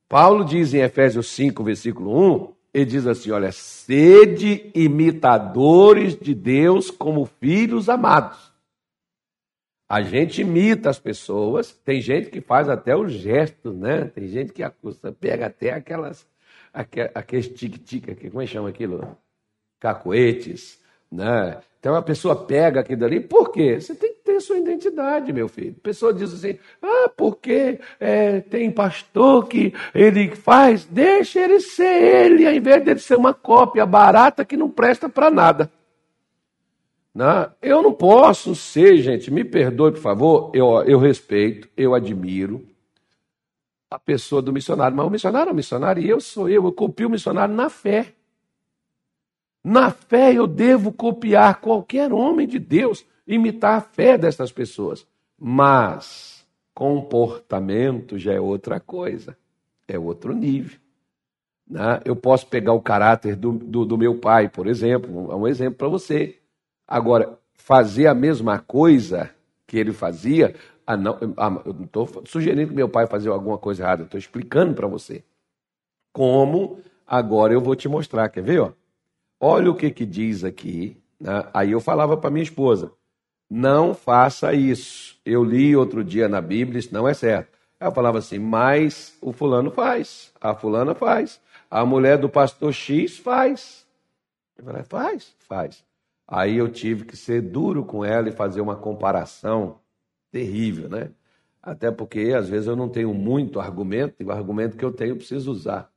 Paulo 0.07 0.45
diz 0.45 0.73
em 0.73 0.79
Efésios 0.79 1.27
5, 1.27 1.63
versículo 1.63 2.35
1, 2.35 2.53
ele 2.73 2.85
diz 2.85 3.07
assim: 3.07 3.31
olha, 3.31 3.51
sede 3.51 4.71
imitadores 4.75 6.17
de 6.17 6.33
Deus 6.33 6.91
como 6.91 7.25
filhos 7.25 7.89
amados. 7.89 8.53
A 9.87 10.01
gente 10.01 10.41
imita 10.41 10.89
as 10.89 10.99
pessoas, 10.99 11.71
tem 11.71 12.01
gente 12.01 12.29
que 12.29 12.41
faz 12.41 12.67
até 12.67 12.95
os 12.95 13.11
gestos, 13.11 13.75
né? 13.75 14.05
Tem 14.05 14.27
gente 14.27 14.51
que 14.51 14.63
acusa, 14.63 15.11
pega 15.11 15.45
até 15.45 15.71
aquelas, 15.73 16.27
aqueles 16.73 17.47
tique-tique, 17.47 18.29
como 18.29 18.41
é 18.41 18.45
que 18.45 18.51
chama 18.51 18.69
aquilo? 18.69 19.15
Cacoetes, 19.79 20.81
né? 21.11 21.61
Então 21.79 21.93
a 21.93 22.01
pessoa 22.01 22.45
pega 22.45 22.79
aquilo 22.79 23.05
ali, 23.05 23.19
por 23.19 23.51
quê? 23.51 23.79
Você 23.79 23.93
tem 23.93 24.14
a 24.33 24.41
sua 24.41 24.57
identidade, 24.57 25.31
meu 25.31 25.47
filho. 25.47 25.75
Pessoa 25.75 26.13
diz 26.13 26.33
assim: 26.33 26.57
ah, 26.81 27.09
porque 27.15 27.79
é, 27.99 28.41
tem 28.41 28.71
pastor 28.71 29.47
que 29.47 29.73
ele 29.93 30.35
faz, 30.35 30.85
deixa 30.85 31.39
ele 31.39 31.59
ser 31.59 32.25
ele, 32.25 32.47
ao 32.47 32.53
invés 32.53 32.83
de 32.83 32.99
ser 32.99 33.17
uma 33.17 33.33
cópia 33.33 33.85
barata 33.85 34.43
que 34.43 34.57
não 34.57 34.69
presta 34.69 35.07
para 35.07 35.29
nada. 35.29 35.71
Não, 37.13 37.49
eu 37.61 37.81
não 37.81 37.93
posso 37.93 38.53
ser, 38.53 38.97
gente, 38.97 39.31
me 39.31 39.45
perdoe, 39.45 39.93
por 39.93 40.01
favor, 40.01 40.51
eu, 40.53 40.83
eu 40.83 40.99
respeito, 40.99 41.69
eu 41.77 41.93
admiro 41.93 42.65
a 43.89 43.97
pessoa 43.97 44.41
do 44.41 44.51
missionário, 44.51 44.97
mas 44.97 45.07
o 45.07 45.09
missionário 45.09 45.49
é 45.49 45.53
o 45.53 45.55
missionário 45.55 46.03
e 46.03 46.09
eu 46.09 46.19
sou 46.19 46.49
eu, 46.49 46.65
eu 46.65 46.73
copio 46.73 47.07
o 47.07 47.11
missionário 47.11 47.55
na 47.55 47.69
fé. 47.69 48.13
Na 49.63 49.89
fé 49.89 50.33
eu 50.33 50.45
devo 50.45 50.91
copiar 50.91 51.61
qualquer 51.61 52.11
homem 52.11 52.45
de 52.45 52.59
Deus, 52.59 53.05
imitar 53.27 53.77
a 53.77 53.81
fé 53.81 54.17
dessas 54.17 54.51
pessoas. 54.51 55.05
Mas 55.37 56.45
comportamento 56.73 58.17
já 58.17 58.33
é 58.33 58.39
outra 58.39 58.79
coisa, 58.79 59.37
é 59.87 59.97
outro 59.97 60.33
nível. 60.33 60.77
Né? 61.67 62.01
Eu 62.05 62.15
posso 62.15 62.47
pegar 62.47 62.73
o 62.73 62.81
caráter 62.81 63.35
do, 63.35 63.53
do, 63.53 63.85
do 63.85 63.97
meu 63.97 64.17
pai, 64.17 64.49
por 64.49 64.67
exemplo, 64.67 65.31
é 65.31 65.35
um 65.35 65.47
exemplo 65.47 65.75
para 65.75 65.87
você. 65.87 66.37
Agora, 66.87 67.39
fazer 67.53 68.07
a 68.07 68.13
mesma 68.13 68.59
coisa 68.59 69.31
que 69.65 69.77
ele 69.77 69.91
fazia, 69.91 70.55
ah, 70.85 70.95
não, 70.95 71.17
ah, 71.37 71.61
eu 71.65 71.73
não 71.73 71.85
estou 71.85 72.23
sugerindo 72.25 72.69
que 72.69 72.75
meu 72.75 72.87
pai 72.87 73.07
fazia 73.07 73.31
alguma 73.31 73.57
coisa 73.57 73.83
errada, 73.83 74.03
eu 74.03 74.05
estou 74.05 74.19
explicando 74.19 74.73
para 74.75 74.87
você. 74.87 75.23
Como 76.13 76.79
agora 77.07 77.53
eu 77.53 77.61
vou 77.61 77.75
te 77.75 77.87
mostrar, 77.87 78.29
quer 78.29 78.43
ver? 78.43 78.59
Ó? 78.59 78.71
Olha 79.39 79.71
o 79.71 79.75
que, 79.75 79.89
que 79.89 80.05
diz 80.05 80.43
aqui. 80.43 80.97
Né? 81.19 81.43
Aí 81.53 81.71
eu 81.71 81.79
falava 81.79 82.15
para 82.15 82.29
minha 82.29 82.43
esposa: 82.43 82.91
não 83.49 83.93
faça 83.93 84.53
isso. 84.53 85.19
Eu 85.25 85.43
li 85.43 85.75
outro 85.75 86.03
dia 86.03 86.27
na 86.27 86.41
Bíblia, 86.41 86.79
isso 86.79 86.93
não 86.93 87.07
é 87.07 87.13
certo. 87.13 87.57
Ela 87.79 87.91
falava 87.91 88.19
assim, 88.19 88.39
mas 88.39 89.17
o 89.21 89.31
fulano 89.31 89.69
faz, 89.69 90.31
a 90.39 90.55
fulana 90.55 90.95
faz, 90.95 91.41
a 91.69 91.85
mulher 91.85 92.17
do 92.17 92.29
pastor 92.29 92.73
X 92.73 93.17
faz. 93.17 93.85
Eu 94.57 94.63
falei, 94.63 94.83
faz, 94.83 95.35
faz. 95.39 95.83
Aí 96.27 96.57
eu 96.57 96.71
tive 96.71 97.05
que 97.05 97.15
ser 97.15 97.41
duro 97.41 97.85
com 97.85 98.03
ela 98.03 98.29
e 98.29 98.31
fazer 98.31 98.61
uma 98.61 98.75
comparação 98.75 99.79
terrível, 100.31 100.89
né? 100.89 101.11
Até 101.61 101.91
porque 101.91 102.33
às 102.35 102.47
vezes 102.47 102.67
eu 102.67 102.75
não 102.75 102.89
tenho 102.89 103.13
muito 103.13 103.59
argumento, 103.59 104.15
e 104.19 104.23
o 104.25 104.31
argumento 104.31 104.77
que 104.77 104.85
eu 104.85 104.93
tenho 104.93 105.11
eu 105.11 105.17
preciso 105.17 105.51
usar. 105.51 105.91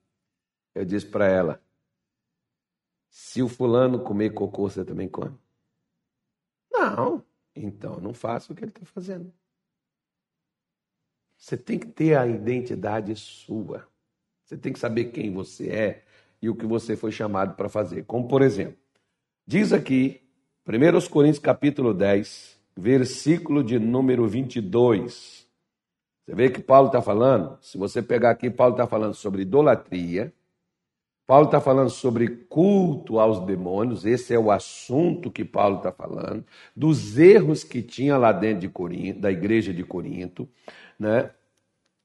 Eu 0.75 0.85
disse 0.85 1.07
para 1.07 1.27
ela: 1.27 1.63
se 3.09 3.43
o 3.43 3.49
fulano 3.49 4.01
comer 4.01 4.31
cocô, 4.31 4.69
você 4.69 4.85
também 4.85 5.09
come? 5.09 5.37
Não, 6.71 7.23
então 7.65 8.01
não 8.01 8.13
faça 8.13 8.53
o 8.53 8.57
que 8.57 8.65
ele 8.65 8.71
está 8.71 8.85
fazendo. 8.85 9.33
Você 11.37 11.57
tem 11.57 11.79
que 11.79 11.87
ter 11.87 12.17
a 12.17 12.27
identidade 12.27 13.15
sua. 13.15 13.87
Você 14.45 14.57
tem 14.57 14.73
que 14.73 14.79
saber 14.79 15.07
quem 15.07 15.33
você 15.33 15.69
é 15.69 16.05
e 16.43 16.49
o 16.49 16.55
que 16.55 16.67
você 16.67 16.97
foi 16.97 17.13
chamado 17.13 17.55
para 17.55 17.69
fazer. 17.69 18.05
Como, 18.05 18.27
por 18.27 18.43
exemplo, 18.43 18.79
Diz 19.51 19.73
aqui, 19.73 20.21
1 20.67 21.09
Coríntios 21.09 21.39
capítulo 21.39 21.95
10, 21.95 22.61
versículo 22.77 23.65
de 23.65 23.79
número 23.79 24.29
22. 24.29 25.49
Você 26.21 26.35
vê 26.35 26.51
que 26.51 26.61
Paulo 26.61 26.89
está 26.89 27.01
falando? 27.01 27.57
Se 27.63 27.79
você 27.79 28.03
pegar 28.03 28.29
aqui, 28.29 28.51
Paulo 28.51 28.75
está 28.75 28.87
falando 28.87 29.15
sobre 29.15 29.41
idolatria, 29.41 30.31
Paulo 31.29 31.45
está 31.45 31.61
falando 31.61 31.91
sobre 31.91 32.27
culto 32.49 33.21
aos 33.21 33.39
demônios, 33.41 34.07
esse 34.07 34.33
é 34.33 34.39
o 34.39 34.51
assunto 34.51 35.31
que 35.31 35.45
Paulo 35.45 35.77
está 35.77 35.93
falando, 35.93 36.43
dos 36.75 37.19
erros 37.19 37.63
que 37.63 37.83
tinha 37.83 38.17
lá 38.17 38.33
dentro 38.33 38.61
de 38.61 38.69
Corinto, 38.71 39.21
da 39.21 39.31
igreja 39.31 39.75
de 39.75 39.85
Corinto, 39.85 40.49
né? 40.99 41.29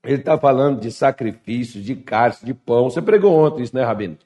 Ele 0.04 0.18
está 0.18 0.38
falando 0.38 0.82
de 0.82 0.92
sacrifícios, 0.92 1.86
de 1.86 1.96
cálice, 1.96 2.46
de 2.46 2.54
pão. 2.54 2.90
Você 2.90 3.02
pregou 3.02 3.34
ontem 3.34 3.64
isso, 3.64 3.74
né, 3.74 3.82
Rabino? 3.86 4.18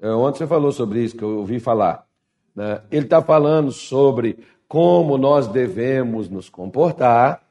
É, 0.00 0.08
ontem 0.10 0.38
você 0.38 0.46
falou 0.46 0.70
sobre 0.70 1.02
isso, 1.02 1.16
que 1.16 1.24
eu 1.24 1.38
ouvi 1.38 1.58
falar. 1.58 2.06
Né? 2.54 2.80
Ele 2.92 3.06
está 3.06 3.20
falando 3.20 3.72
sobre 3.72 4.38
como 4.68 5.18
nós 5.18 5.48
devemos 5.48 6.28
nos 6.28 6.48
comportar. 6.48 7.42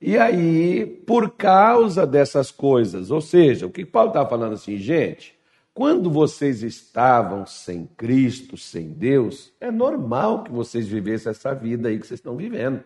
E 0.00 0.16
aí, 0.16 0.86
por 0.86 1.32
causa 1.32 2.06
dessas 2.06 2.52
coisas, 2.52 3.10
ou 3.10 3.20
seja, 3.20 3.66
o 3.66 3.70
que 3.70 3.84
Paulo 3.84 4.10
está 4.10 4.24
falando 4.24 4.52
assim, 4.52 4.76
gente, 4.76 5.39
quando 5.72 6.10
vocês 6.10 6.62
estavam 6.62 7.46
sem 7.46 7.86
Cristo, 7.96 8.56
sem 8.56 8.88
Deus, 8.88 9.52
é 9.60 9.70
normal 9.70 10.44
que 10.44 10.50
vocês 10.50 10.86
vivessem 10.86 11.30
essa 11.30 11.54
vida 11.54 11.88
aí 11.88 11.98
que 11.98 12.06
vocês 12.06 12.18
estão 12.18 12.36
vivendo. 12.36 12.82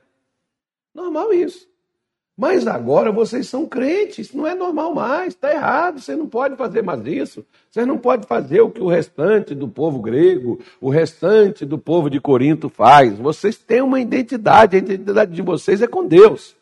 Normal 0.94 1.32
isso. 1.32 1.66
Mas 2.36 2.66
agora 2.66 3.12
vocês 3.12 3.48
são 3.48 3.64
crentes, 3.64 4.32
não 4.32 4.44
é 4.44 4.56
normal 4.56 4.92
mais, 4.92 5.28
está 5.28 5.52
errado, 5.52 6.00
você 6.00 6.16
não 6.16 6.26
pode 6.26 6.56
fazer 6.56 6.82
mais 6.82 7.06
isso. 7.06 7.46
Você 7.70 7.86
não 7.86 7.96
pode 7.96 8.26
fazer 8.26 8.60
o 8.60 8.70
que 8.70 8.82
o 8.82 8.88
restante 8.88 9.54
do 9.54 9.68
povo 9.68 10.00
grego, 10.00 10.58
o 10.80 10.90
restante 10.90 11.64
do 11.64 11.78
povo 11.78 12.10
de 12.10 12.20
Corinto 12.20 12.68
faz. 12.68 13.16
Vocês 13.18 13.56
têm 13.56 13.82
uma 13.82 14.00
identidade, 14.00 14.74
a 14.74 14.80
identidade 14.80 15.32
de 15.32 15.42
vocês 15.42 15.80
é 15.80 15.86
com 15.86 16.04
Deus. 16.04 16.56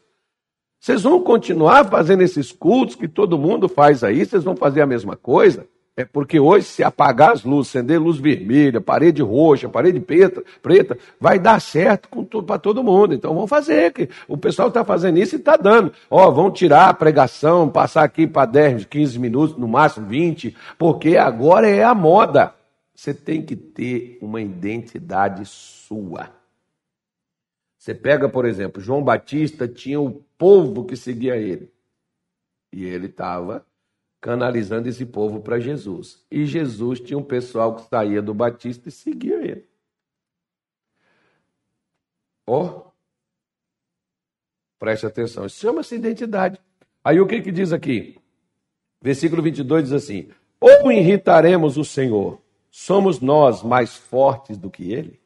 Vocês 0.79 1.03
vão 1.03 1.23
continuar 1.23 1.89
fazendo 1.89 2.23
esses 2.23 2.53
cultos 2.53 2.95
que 2.95 3.09
todo 3.09 3.39
mundo 3.39 3.67
faz 3.67 4.05
aí, 4.05 4.27
vocês 4.27 4.45
vão 4.45 4.55
fazer 4.55 4.83
a 4.83 4.87
mesma 4.87 5.17
coisa. 5.17 5.67
É 5.95 6.07
porque 6.07 6.41
hoje, 6.41 6.65
se 6.65 6.83
apagar 6.83 7.33
as 7.33 7.45
luzes, 7.45 7.77
acender 7.77 8.01
luz 8.01 8.17
vermelha, 8.17 8.81
parede 8.81 9.21
roxa, 9.21 9.69
parede 9.69 10.01
preta, 10.01 10.43
preta 10.63 10.97
vai 11.21 11.39
dar 11.39 11.61
certo 11.61 12.09
para 12.43 12.59
todo 12.59 12.83
mundo. 12.83 13.13
Então 13.13 13.35
vamos 13.35 13.51
fazer. 13.51 13.93
Que 13.93 14.09
o 14.27 14.39
pessoal 14.39 14.69
está 14.69 14.85
fazendo 14.85 15.19
isso 15.19 15.37
e 15.37 15.39
está 15.39 15.55
dando. 15.55 15.93
Ó, 16.11 16.31
vão 16.31 16.51
tirar 16.51 16.89
a 16.89 16.95
pregação, 16.95 17.69
passar 17.69 18.05
aqui 18.05 18.27
para 18.27 18.47
10, 18.47 18.87
15 18.87 19.19
minutos, 19.19 19.57
no 19.59 19.69
máximo 19.69 20.07
20, 20.07 20.57
porque 20.79 21.19
agora 21.19 21.69
é 21.69 21.85
a 21.85 21.95
moda. 21.95 22.55
Você 22.95 23.13
tem 23.13 23.43
que 23.43 23.55
ter 23.55 24.19
uma 24.23 24.41
identidade 24.41 25.45
sua. 25.45 26.31
Você 27.77 27.95
pega, 27.95 28.31
por 28.31 28.47
exemplo, 28.47 28.81
João 28.81 29.03
Batista 29.03 29.69
tinha 29.69 30.01
o 30.01 30.25
povo 30.39 30.85
que 30.87 30.97
seguia 30.97 31.37
ele. 31.37 31.71
E 32.73 32.85
ele 32.85 33.07
estava 33.07 33.67
canalizando 34.23 34.89
esse 34.89 35.05
povo 35.05 35.41
para 35.41 35.59
Jesus. 35.59 36.25
E 36.31 36.47
Jesus 36.47 37.01
tinha 37.01 37.19
um 37.19 37.25
pessoal 37.25 37.75
que 37.75 37.89
saía 37.89 38.23
do 38.23 38.33
Batista 38.33 38.89
e 38.89 38.93
seguia 38.93 39.35
ele. 39.45 39.67
Ó, 42.47 42.65
oh, 42.65 42.93
preste 44.79 45.05
atenção, 45.05 45.45
isso 45.45 45.61
chama-se 45.61 45.97
identidade. 45.97 46.61
Aí 47.03 47.21
o 47.21 47.27
que, 47.27 47.43
que 47.43 47.51
diz 47.51 47.73
aqui? 47.73 48.17
Versículo 49.01 49.43
22 49.43 49.85
diz 49.85 49.93
assim: 49.93 50.29
Ou 50.61 50.93
irritaremos 50.93 51.77
o 51.77 51.85
Senhor, 51.85 52.41
somos 52.71 53.21
nós 53.21 53.63
mais 53.65 53.97
fortes 53.97 54.57
do 54.57 54.71
que 54.71 54.93
ele? 54.93 55.21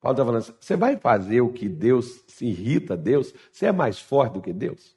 Paulo 0.00 0.14
está 0.14 0.24
falando, 0.24 0.56
você 0.60 0.76
vai 0.76 0.96
fazer 0.96 1.40
o 1.40 1.52
que 1.52 1.68
Deus 1.68 2.22
se 2.28 2.46
irrita 2.46 2.96
Deus? 2.96 3.34
Você 3.50 3.66
é 3.66 3.72
mais 3.72 3.98
forte 3.98 4.34
do 4.34 4.42
que 4.42 4.52
Deus? 4.52 4.93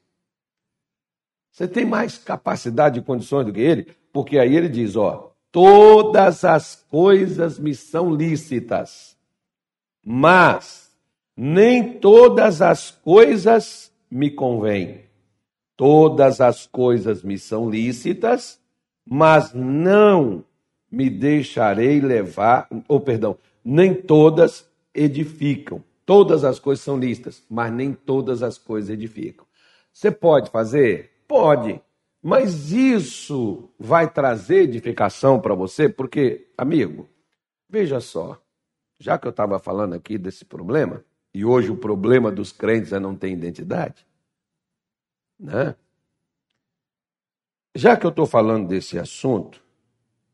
Você 1.58 1.66
tem 1.66 1.84
mais 1.84 2.16
capacidade 2.16 3.00
e 3.00 3.02
condições 3.02 3.44
do 3.44 3.52
que 3.52 3.60
ele? 3.60 3.88
Porque 4.12 4.38
aí 4.38 4.54
ele 4.54 4.68
diz: 4.68 4.94
ó, 4.94 5.32
todas 5.50 6.44
as 6.44 6.86
coisas 6.88 7.58
me 7.58 7.74
são 7.74 8.14
lícitas, 8.14 9.16
mas 10.06 10.88
nem 11.36 11.94
todas 11.94 12.62
as 12.62 12.92
coisas 12.92 13.92
me 14.08 14.30
convêm. 14.30 15.00
Todas 15.76 16.40
as 16.40 16.64
coisas 16.64 17.24
me 17.24 17.36
são 17.36 17.68
lícitas, 17.68 18.60
mas 19.04 19.52
não 19.52 20.44
me 20.88 21.10
deixarei 21.10 22.00
levar, 22.00 22.68
ou 22.86 23.00
perdão, 23.00 23.36
nem 23.64 23.92
todas 23.92 24.64
edificam. 24.94 25.82
Todas 26.06 26.44
as 26.44 26.60
coisas 26.60 26.84
são 26.84 26.96
lícitas, 26.96 27.42
mas 27.50 27.72
nem 27.72 27.92
todas 27.92 28.44
as 28.44 28.56
coisas 28.56 28.90
edificam. 28.90 29.44
Você 29.92 30.12
pode 30.12 30.50
fazer? 30.50 31.17
Pode. 31.28 31.80
Mas 32.22 32.72
isso 32.72 33.70
vai 33.78 34.10
trazer 34.10 34.62
edificação 34.62 35.40
para 35.40 35.54
você? 35.54 35.88
Porque, 35.88 36.50
amigo, 36.56 37.08
veja 37.68 38.00
só, 38.00 38.42
já 38.98 39.16
que 39.18 39.26
eu 39.26 39.30
estava 39.30 39.58
falando 39.58 39.94
aqui 39.94 40.18
desse 40.18 40.44
problema, 40.44 41.04
e 41.32 41.44
hoje 41.44 41.70
o 41.70 41.76
problema 41.76 42.32
dos 42.32 42.50
crentes 42.50 42.92
é 42.92 42.98
não 42.98 43.14
ter 43.14 43.30
identidade, 43.30 44.04
né? 45.38 45.76
Já 47.76 47.96
que 47.96 48.04
eu 48.04 48.10
estou 48.10 48.26
falando 48.26 48.66
desse 48.66 48.98
assunto, 48.98 49.62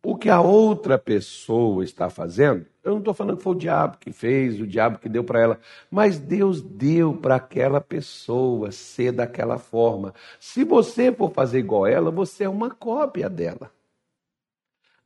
o 0.05 0.15
que 0.15 0.29
a 0.29 0.39
outra 0.39 0.99
pessoa 0.99 1.83
está 1.83 2.11
fazendo, 2.11 2.67
eu 2.85 2.93
não 2.93 2.99
estou 2.99 3.15
falando 3.15 3.39
que 3.39 3.43
foi 3.43 3.53
o 3.53 3.59
diabo 3.59 3.97
que 3.99 4.13
fez, 4.13 4.61
o 4.61 4.67
diabo 4.67 4.99
que 4.99 5.09
deu 5.09 5.25
para 5.25 5.41
ela, 5.41 5.61
mas 5.91 6.19
Deus 6.19 6.61
deu 6.61 7.15
para 7.15 7.37
aquela 7.37 7.81
pessoa 7.81 8.71
ser 8.71 9.13
daquela 9.13 9.57
forma. 9.57 10.13
Se 10.39 10.63
você 10.63 11.11
for 11.11 11.33
fazer 11.33 11.61
igual 11.61 11.87
ela, 11.87 12.11
você 12.11 12.45
é 12.45 12.49
uma 12.49 12.71
cópia 12.71 13.31
dela. 13.31 13.71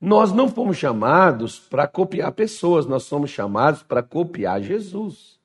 Nós 0.00 0.32
não 0.32 0.48
fomos 0.48 0.76
chamados 0.76 1.60
para 1.60 1.86
copiar 1.86 2.32
pessoas, 2.32 2.84
nós 2.84 3.04
somos 3.04 3.30
chamados 3.30 3.84
para 3.84 4.02
copiar 4.02 4.60
Jesus. 4.60 5.38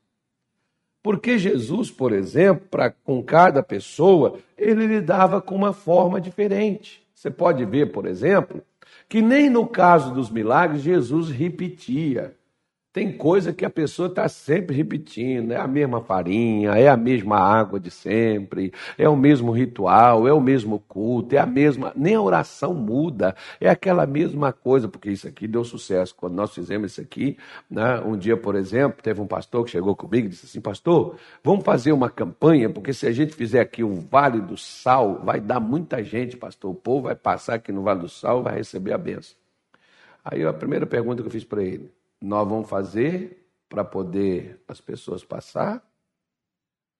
Porque 1.03 1.37
Jesus, 1.37 1.91
por 1.91 2.11
exemplo, 2.11 2.65
para 2.71 2.89
com 2.89 3.21
cada 3.21 3.61
pessoa, 3.61 4.39
ele 4.57 4.87
lidava 4.87 5.39
com 5.39 5.53
uma 5.53 5.73
forma 5.73 6.19
diferente. 6.19 7.03
Você 7.13 7.29
pode 7.29 7.63
ver, 7.65 7.91
por 7.91 8.05
exemplo, 8.05 8.63
que 9.07 9.21
nem 9.21 9.49
no 9.49 9.67
caso 9.67 10.13
dos 10.13 10.29
milagres 10.29 10.83
Jesus 10.83 11.29
repetia. 11.29 12.35
Tem 12.93 13.11
coisa 13.11 13.51
que 13.51 13.65
a 13.65 13.71
pessoa 13.71 14.07
está 14.07 14.29
sempre 14.29 14.75
repetindo, 14.75 15.51
é 15.51 15.57
a 15.57 15.65
mesma 15.65 15.99
farinha, 15.99 16.73
é 16.73 16.87
a 16.87 16.95
mesma 16.95 17.39
água 17.39 17.79
de 17.79 17.89
sempre, 17.89 18.71
é 18.99 19.09
o 19.09 19.15
mesmo 19.15 19.51
ritual, 19.51 20.27
é 20.27 20.31
o 20.31 20.39
mesmo 20.39 20.77
culto, 20.77 21.33
é 21.33 21.39
a 21.39 21.45
mesma. 21.47 21.91
Nem 21.95 22.13
a 22.13 22.21
oração 22.21 22.75
muda, 22.75 23.35
é 23.59 23.67
aquela 23.67 24.05
mesma 24.05 24.53
coisa, 24.53 24.87
porque 24.87 25.09
isso 25.09 25.27
aqui 25.27 25.47
deu 25.47 25.63
sucesso. 25.63 26.13
Quando 26.13 26.35
nós 26.35 26.53
fizemos 26.53 26.91
isso 26.91 27.01
aqui, 27.01 27.35
né, 27.67 27.99
um 28.01 28.15
dia, 28.15 28.37
por 28.37 28.53
exemplo, 28.53 29.01
teve 29.01 29.19
um 29.19 29.25
pastor 29.25 29.65
que 29.65 29.71
chegou 29.71 29.95
comigo 29.95 30.27
e 30.27 30.29
disse 30.29 30.45
assim: 30.45 30.61
Pastor, 30.61 31.15
vamos 31.43 31.65
fazer 31.65 31.93
uma 31.93 32.11
campanha, 32.11 32.69
porque 32.69 32.93
se 32.93 33.07
a 33.07 33.11
gente 33.11 33.33
fizer 33.33 33.61
aqui 33.61 33.83
o 33.83 33.95
Vale 33.95 34.39
do 34.39 34.55
Sal, 34.55 35.19
vai 35.23 35.41
dar 35.41 35.59
muita 35.59 36.03
gente, 36.03 36.37
pastor. 36.37 36.69
O 36.69 36.75
povo 36.75 37.07
vai 37.07 37.15
passar 37.15 37.55
aqui 37.55 37.71
no 37.71 37.81
Vale 37.81 38.01
do 38.01 38.09
Sal 38.09 38.43
vai 38.43 38.57
receber 38.57 38.93
a 38.93 38.99
benção. 38.99 39.35
Aí 40.23 40.45
a 40.45 40.53
primeira 40.53 40.85
pergunta 40.85 41.23
que 41.23 41.27
eu 41.27 41.31
fiz 41.31 41.43
para 41.43 41.63
ele 41.63 41.91
nós 42.23 42.47
vamos 42.47 42.69
fazer 42.69 43.45
para 43.67 43.83
poder 43.83 44.63
as 44.65 44.79
pessoas 44.79 45.25
passar 45.25 45.85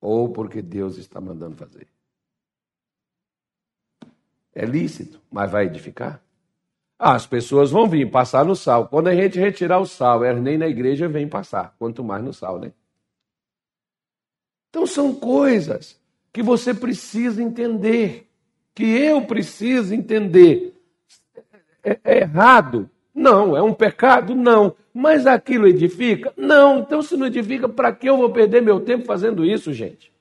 ou 0.02 0.34
porque 0.34 0.62
Deus 0.62 0.98
está 0.98 1.22
mandando 1.22 1.56
fazer? 1.56 1.88
É 4.54 4.66
lícito, 4.66 5.22
mas 5.32 5.50
vai 5.50 5.66
edificar? 5.66 6.22
Ah, 7.00 7.16
as 7.16 7.26
pessoas 7.26 7.72
vão 7.72 7.88
vir 7.88 8.12
passar 8.12 8.44
no 8.44 8.54
sal. 8.54 8.90
Quando 8.90 9.08
a 9.08 9.16
gente 9.16 9.40
retirar 9.40 9.80
o 9.80 9.86
sal, 9.86 10.26
elas 10.26 10.44
nem 10.44 10.58
na 10.58 10.68
igreja 10.68 11.08
vêm 11.08 11.28
passar, 11.28 11.74
quanto 11.80 12.04
mais 12.04 12.22
no 12.22 12.34
sal, 12.34 12.60
né? 12.60 12.74
Então 14.70 14.86
são 14.86 15.16
coisas 15.16 15.98
que 16.34 16.44
você 16.44 16.74
precisa 16.74 17.42
entender, 17.42 18.30
que 18.76 18.84
eu 18.84 19.26
preciso 19.26 19.94
entender. 19.94 20.78
É, 21.82 22.00
é 22.04 22.18
errado 22.20 22.90
não. 23.14 23.56
É 23.56 23.62
um 23.62 23.74
pecado? 23.74 24.34
Não. 24.34 24.76
Mas 24.94 25.26
aquilo 25.28 25.68
edifica? 25.68 26.34
Não. 26.36 26.80
Então, 26.80 27.02
se 27.02 27.16
não 27.16 27.28
edifica, 27.28 27.70
para 27.70 27.92
que 27.92 28.10
eu 28.10 28.18
vou 28.18 28.32
perder 28.32 28.62
meu 28.62 28.80
tempo 28.80 29.06
fazendo 29.06 29.46
isso, 29.46 29.72
gente? 29.72 30.12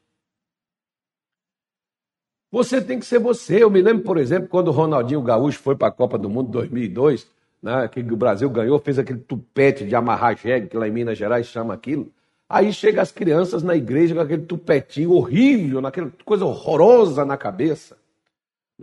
Você 2.50 2.82
tem 2.82 2.98
que 2.98 3.06
ser 3.06 3.18
você. 3.18 3.62
Eu 3.62 3.70
me 3.70 3.80
lembro, 3.80 4.04
por 4.04 4.18
exemplo, 4.18 4.48
quando 4.48 4.68
o 4.68 4.72
Ronaldinho 4.72 5.22
Gaúcho 5.22 5.58
foi 5.58 5.74
para 5.74 5.88
a 5.88 5.92
Copa 5.92 6.18
do 6.18 6.28
Mundo 6.28 6.50
2002, 6.50 7.26
né, 7.62 7.88
que 7.88 8.00
o 8.00 8.16
Brasil 8.16 8.50
ganhou, 8.50 8.78
fez 8.78 8.98
aquele 8.98 9.20
tupete 9.20 9.86
de 9.86 9.94
amarrar 9.94 10.36
jegue, 10.36 10.68
que 10.68 10.76
lá 10.76 10.86
em 10.86 10.90
Minas 10.90 11.16
Gerais 11.16 11.46
chama 11.46 11.72
aquilo. 11.72 12.12
Aí 12.46 12.70
chega 12.70 13.00
as 13.00 13.10
crianças 13.10 13.62
na 13.62 13.74
igreja 13.74 14.14
com 14.14 14.20
aquele 14.20 14.42
tupetinho 14.42 15.12
horrível, 15.12 15.80
naquela 15.80 16.12
coisa 16.26 16.44
horrorosa 16.44 17.24
na 17.24 17.38
cabeça 17.38 17.96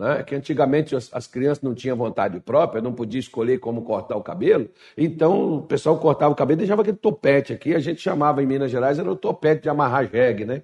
né? 0.00 0.22
que 0.22 0.34
antigamente 0.34 0.96
as, 0.96 1.10
as, 1.12 1.26
crianças 1.26 1.62
não 1.62 1.74
tinham 1.74 1.94
vontade 1.94 2.40
própria, 2.40 2.80
não 2.80 2.94
podia 2.94 3.20
escolher 3.20 3.58
como 3.58 3.82
cortar 3.82 4.16
o 4.16 4.22
cabelo, 4.22 4.66
então 4.96 5.56
o 5.56 5.62
pessoal 5.62 5.98
cortava 5.98 6.32
o 6.32 6.34
cabelo 6.34 6.56
e 6.56 6.62
deixava 6.62 6.80
aquele 6.80 6.96
topete 6.96 7.52
aqui, 7.52 7.74
a 7.74 7.78
gente 7.78 8.00
chamava 8.00 8.42
em 8.42 8.46
Minas 8.46 8.70
Gerais, 8.70 8.98
era 8.98 9.12
o 9.12 9.14
topete 9.14 9.64
de 9.64 9.68
amarrar 9.68 10.10
jegue, 10.10 10.46
né? 10.46 10.62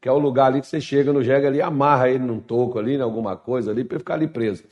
Que 0.00 0.08
é 0.08 0.12
o 0.12 0.18
lugar 0.18 0.46
ali 0.46 0.60
que 0.60 0.68
você 0.68 0.80
chega 0.80 1.12
no 1.12 1.20
jegue 1.20 1.48
ali, 1.48 1.60
amarra 1.60 2.08
ele 2.08 2.24
num 2.24 2.38
toco 2.38 2.78
ali, 2.78 2.94
em 2.94 3.00
alguma 3.00 3.36
coisa 3.36 3.72
ali, 3.72 3.82
para 3.82 3.98
ficar 3.98 4.14
ali 4.14 4.28
preso. 4.28 4.62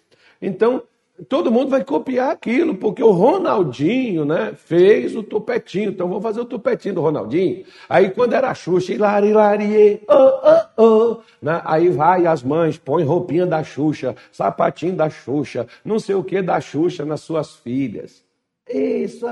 Então, 0.41 0.85
todo 1.29 1.51
mundo 1.51 1.71
vai 1.71 1.85
copiar 1.85 2.31
aquilo, 2.31 2.75
porque 2.75 3.03
o 3.03 3.13
Ronaldinho, 3.13 4.25
né, 4.25 4.53
fez 4.57 5.15
o 5.15 5.23
topetinho. 5.23 5.91
Então 5.91 6.09
vamos 6.09 6.23
fazer 6.23 6.41
o 6.41 6.45
topetinho 6.45 6.97
do 6.97 7.01
Ronaldinho. 7.01 7.65
Aí 7.89 8.11
quando 8.11 8.33
era 8.33 8.51
a 8.51 8.55
Xuxa, 8.55 8.93
hilari, 8.93 9.29
hilari, 9.29 10.03
oh, 10.09 10.73
oh, 10.77 10.83
oh, 10.83 11.17
né, 11.41 11.61
aí 11.65 11.89
vai 11.89 12.27
as 12.27 12.43
mães, 12.43 12.77
põe 12.77 13.05
roupinha 13.05 13.47
da 13.47 13.63
Xuxa, 13.63 14.17
sapatinho 14.33 14.97
da 14.97 15.09
Xuxa, 15.09 15.67
não 15.85 15.99
sei 15.99 16.15
o 16.15 16.25
que 16.25 16.43
da 16.43 16.61
Xuxa 16.61 17.05
nas 17.05 17.21
suas 17.21 17.55
filhas. 17.57 18.25
Isso, 18.69 19.27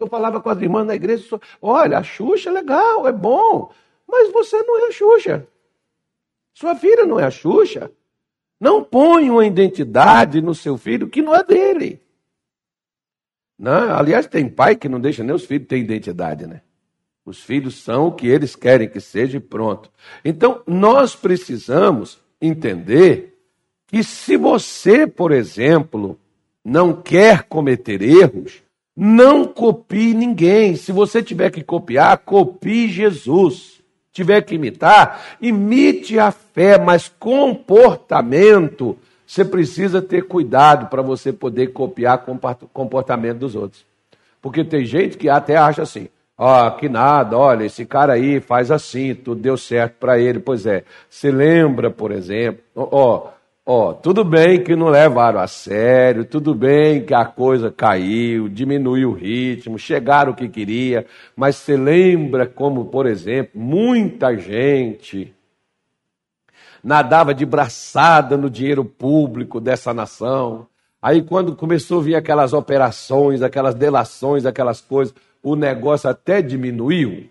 eu 0.00 0.06
falava 0.06 0.40
com 0.40 0.48
as 0.48 0.60
irmãs 0.60 0.86
na 0.86 0.94
igreja, 0.94 1.38
olha, 1.60 1.98
a 1.98 2.02
Xuxa 2.02 2.48
é 2.48 2.52
legal, 2.52 3.06
é 3.06 3.12
bom, 3.12 3.70
mas 4.08 4.32
você 4.32 4.62
não 4.62 4.78
é 4.84 4.88
a 4.88 4.92
Xuxa. 4.92 5.46
Sua 6.54 6.74
filha 6.74 7.06
não 7.06 7.20
é 7.20 7.24
a 7.24 7.30
Xuxa. 7.30 7.90
Não 8.60 8.84
põe 8.84 9.30
uma 9.30 9.46
identidade 9.46 10.42
no 10.42 10.54
seu 10.54 10.76
filho 10.76 11.08
que 11.08 11.22
não 11.22 11.34
é 11.34 11.42
dele. 11.42 11.98
Não, 13.58 13.94
aliás, 13.94 14.26
tem 14.26 14.48
pai 14.48 14.76
que 14.76 14.88
não 14.88 15.00
deixa 15.00 15.24
nem 15.24 15.34
os 15.34 15.46
filhos 15.46 15.66
ter 15.66 15.78
identidade, 15.78 16.46
né? 16.46 16.60
Os 17.24 17.42
filhos 17.42 17.76
são 17.82 18.08
o 18.08 18.12
que 18.12 18.26
eles 18.26 18.54
querem 18.54 18.88
que 18.88 19.00
seja 19.00 19.38
e 19.38 19.40
pronto. 19.40 19.90
Então, 20.24 20.62
nós 20.66 21.14
precisamos 21.14 22.18
entender 22.40 23.38
que 23.86 24.02
se 24.02 24.36
você, 24.36 25.06
por 25.06 25.32
exemplo, 25.32 26.18
não 26.64 27.00
quer 27.00 27.44
cometer 27.44 28.02
erros, 28.02 28.62
não 28.96 29.44
copie 29.46 30.14
ninguém. 30.14 30.76
Se 30.76 30.92
você 30.92 31.22
tiver 31.22 31.50
que 31.50 31.62
copiar, 31.62 32.18
copie 32.18 32.88
Jesus 32.88 33.79
tiver 34.12 34.42
que 34.42 34.54
imitar, 34.54 35.36
imite 35.40 36.18
a 36.18 36.30
fé, 36.30 36.78
mas 36.78 37.08
comportamento, 37.18 38.98
você 39.26 39.44
precisa 39.44 40.02
ter 40.02 40.22
cuidado 40.22 40.88
para 40.88 41.02
você 41.02 41.32
poder 41.32 41.68
copiar 41.68 42.24
comportamento 42.72 43.38
dos 43.38 43.54
outros. 43.54 43.86
Porque 44.42 44.64
tem 44.64 44.84
gente 44.84 45.16
que 45.16 45.28
até 45.28 45.56
acha 45.56 45.82
assim, 45.82 46.08
ó, 46.36 46.66
oh, 46.66 46.70
que 46.72 46.88
nada, 46.88 47.36
olha, 47.36 47.64
esse 47.64 47.84
cara 47.84 48.14
aí 48.14 48.40
faz 48.40 48.70
assim, 48.70 49.14
tudo 49.14 49.40
deu 49.40 49.56
certo 49.56 49.96
para 50.00 50.18
ele. 50.18 50.40
Pois 50.40 50.66
é, 50.66 50.84
se 51.08 51.30
lembra, 51.30 51.90
por 51.90 52.10
exemplo, 52.10 52.60
ó, 52.74 53.16
oh, 53.16 53.39
Ó, 53.72 53.92
tudo 53.92 54.24
bem 54.24 54.64
que 54.64 54.74
não 54.74 54.88
levaram 54.88 55.38
a 55.38 55.46
sério, 55.46 56.24
tudo 56.24 56.56
bem 56.56 57.06
que 57.06 57.14
a 57.14 57.24
coisa 57.24 57.70
caiu, 57.70 58.48
diminuiu 58.48 59.10
o 59.10 59.14
ritmo, 59.14 59.78
chegaram 59.78 60.32
o 60.32 60.34
que 60.34 60.48
queria, 60.48 61.06
mas 61.36 61.54
você 61.54 61.76
lembra 61.76 62.48
como, 62.48 62.86
por 62.86 63.06
exemplo, 63.06 63.60
muita 63.60 64.36
gente 64.36 65.32
nadava 66.82 67.32
de 67.32 67.46
braçada 67.46 68.36
no 68.36 68.50
dinheiro 68.50 68.84
público 68.84 69.60
dessa 69.60 69.94
nação. 69.94 70.66
Aí 71.00 71.22
quando 71.22 71.54
começou 71.54 72.00
a 72.00 72.02
vir 72.02 72.16
aquelas 72.16 72.52
operações, 72.52 73.40
aquelas 73.40 73.76
delações, 73.76 74.46
aquelas 74.46 74.80
coisas, 74.80 75.14
o 75.40 75.54
negócio 75.54 76.10
até 76.10 76.42
diminuiu. 76.42 77.30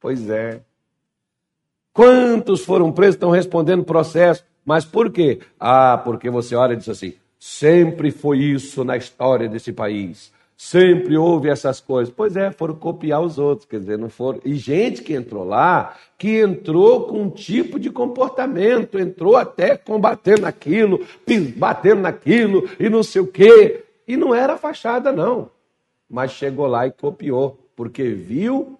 Pois 0.00 0.28
é. 0.28 0.62
Quantos 1.92 2.64
foram 2.64 2.90
presos 2.90 3.14
estão 3.14 3.30
respondendo 3.30 3.84
processo? 3.84 4.49
Mas 4.70 4.84
por 4.84 5.10
quê? 5.10 5.40
Ah, 5.58 6.00
porque 6.04 6.30
você 6.30 6.54
olha 6.54 6.74
e 6.74 6.76
diz 6.76 6.88
assim: 6.88 7.14
sempre 7.40 8.12
foi 8.12 8.38
isso 8.38 8.84
na 8.84 8.96
história 8.96 9.48
desse 9.48 9.72
país. 9.72 10.32
Sempre 10.56 11.16
houve 11.16 11.48
essas 11.48 11.80
coisas. 11.80 12.14
Pois 12.16 12.36
é, 12.36 12.52
foram 12.52 12.76
copiar 12.76 13.20
os 13.20 13.36
outros, 13.36 13.66
quer 13.66 13.80
dizer, 13.80 13.98
não 13.98 14.08
foram. 14.08 14.38
E 14.44 14.54
gente 14.54 15.02
que 15.02 15.12
entrou 15.12 15.42
lá, 15.42 15.96
que 16.16 16.38
entrou 16.38 17.08
com 17.08 17.22
um 17.22 17.30
tipo 17.30 17.80
de 17.80 17.90
comportamento, 17.90 18.96
entrou 18.96 19.36
até 19.36 19.76
combatendo 19.76 20.46
aquilo, 20.46 21.04
batendo 21.56 22.02
naquilo 22.02 22.70
e 22.78 22.88
não 22.88 23.02
sei 23.02 23.22
o 23.22 23.26
quê. 23.26 23.82
E 24.06 24.16
não 24.16 24.32
era 24.32 24.56
fachada, 24.56 25.10
não. 25.10 25.50
Mas 26.08 26.30
chegou 26.30 26.68
lá 26.68 26.86
e 26.86 26.92
copiou, 26.92 27.58
porque 27.74 28.04
viu 28.04 28.78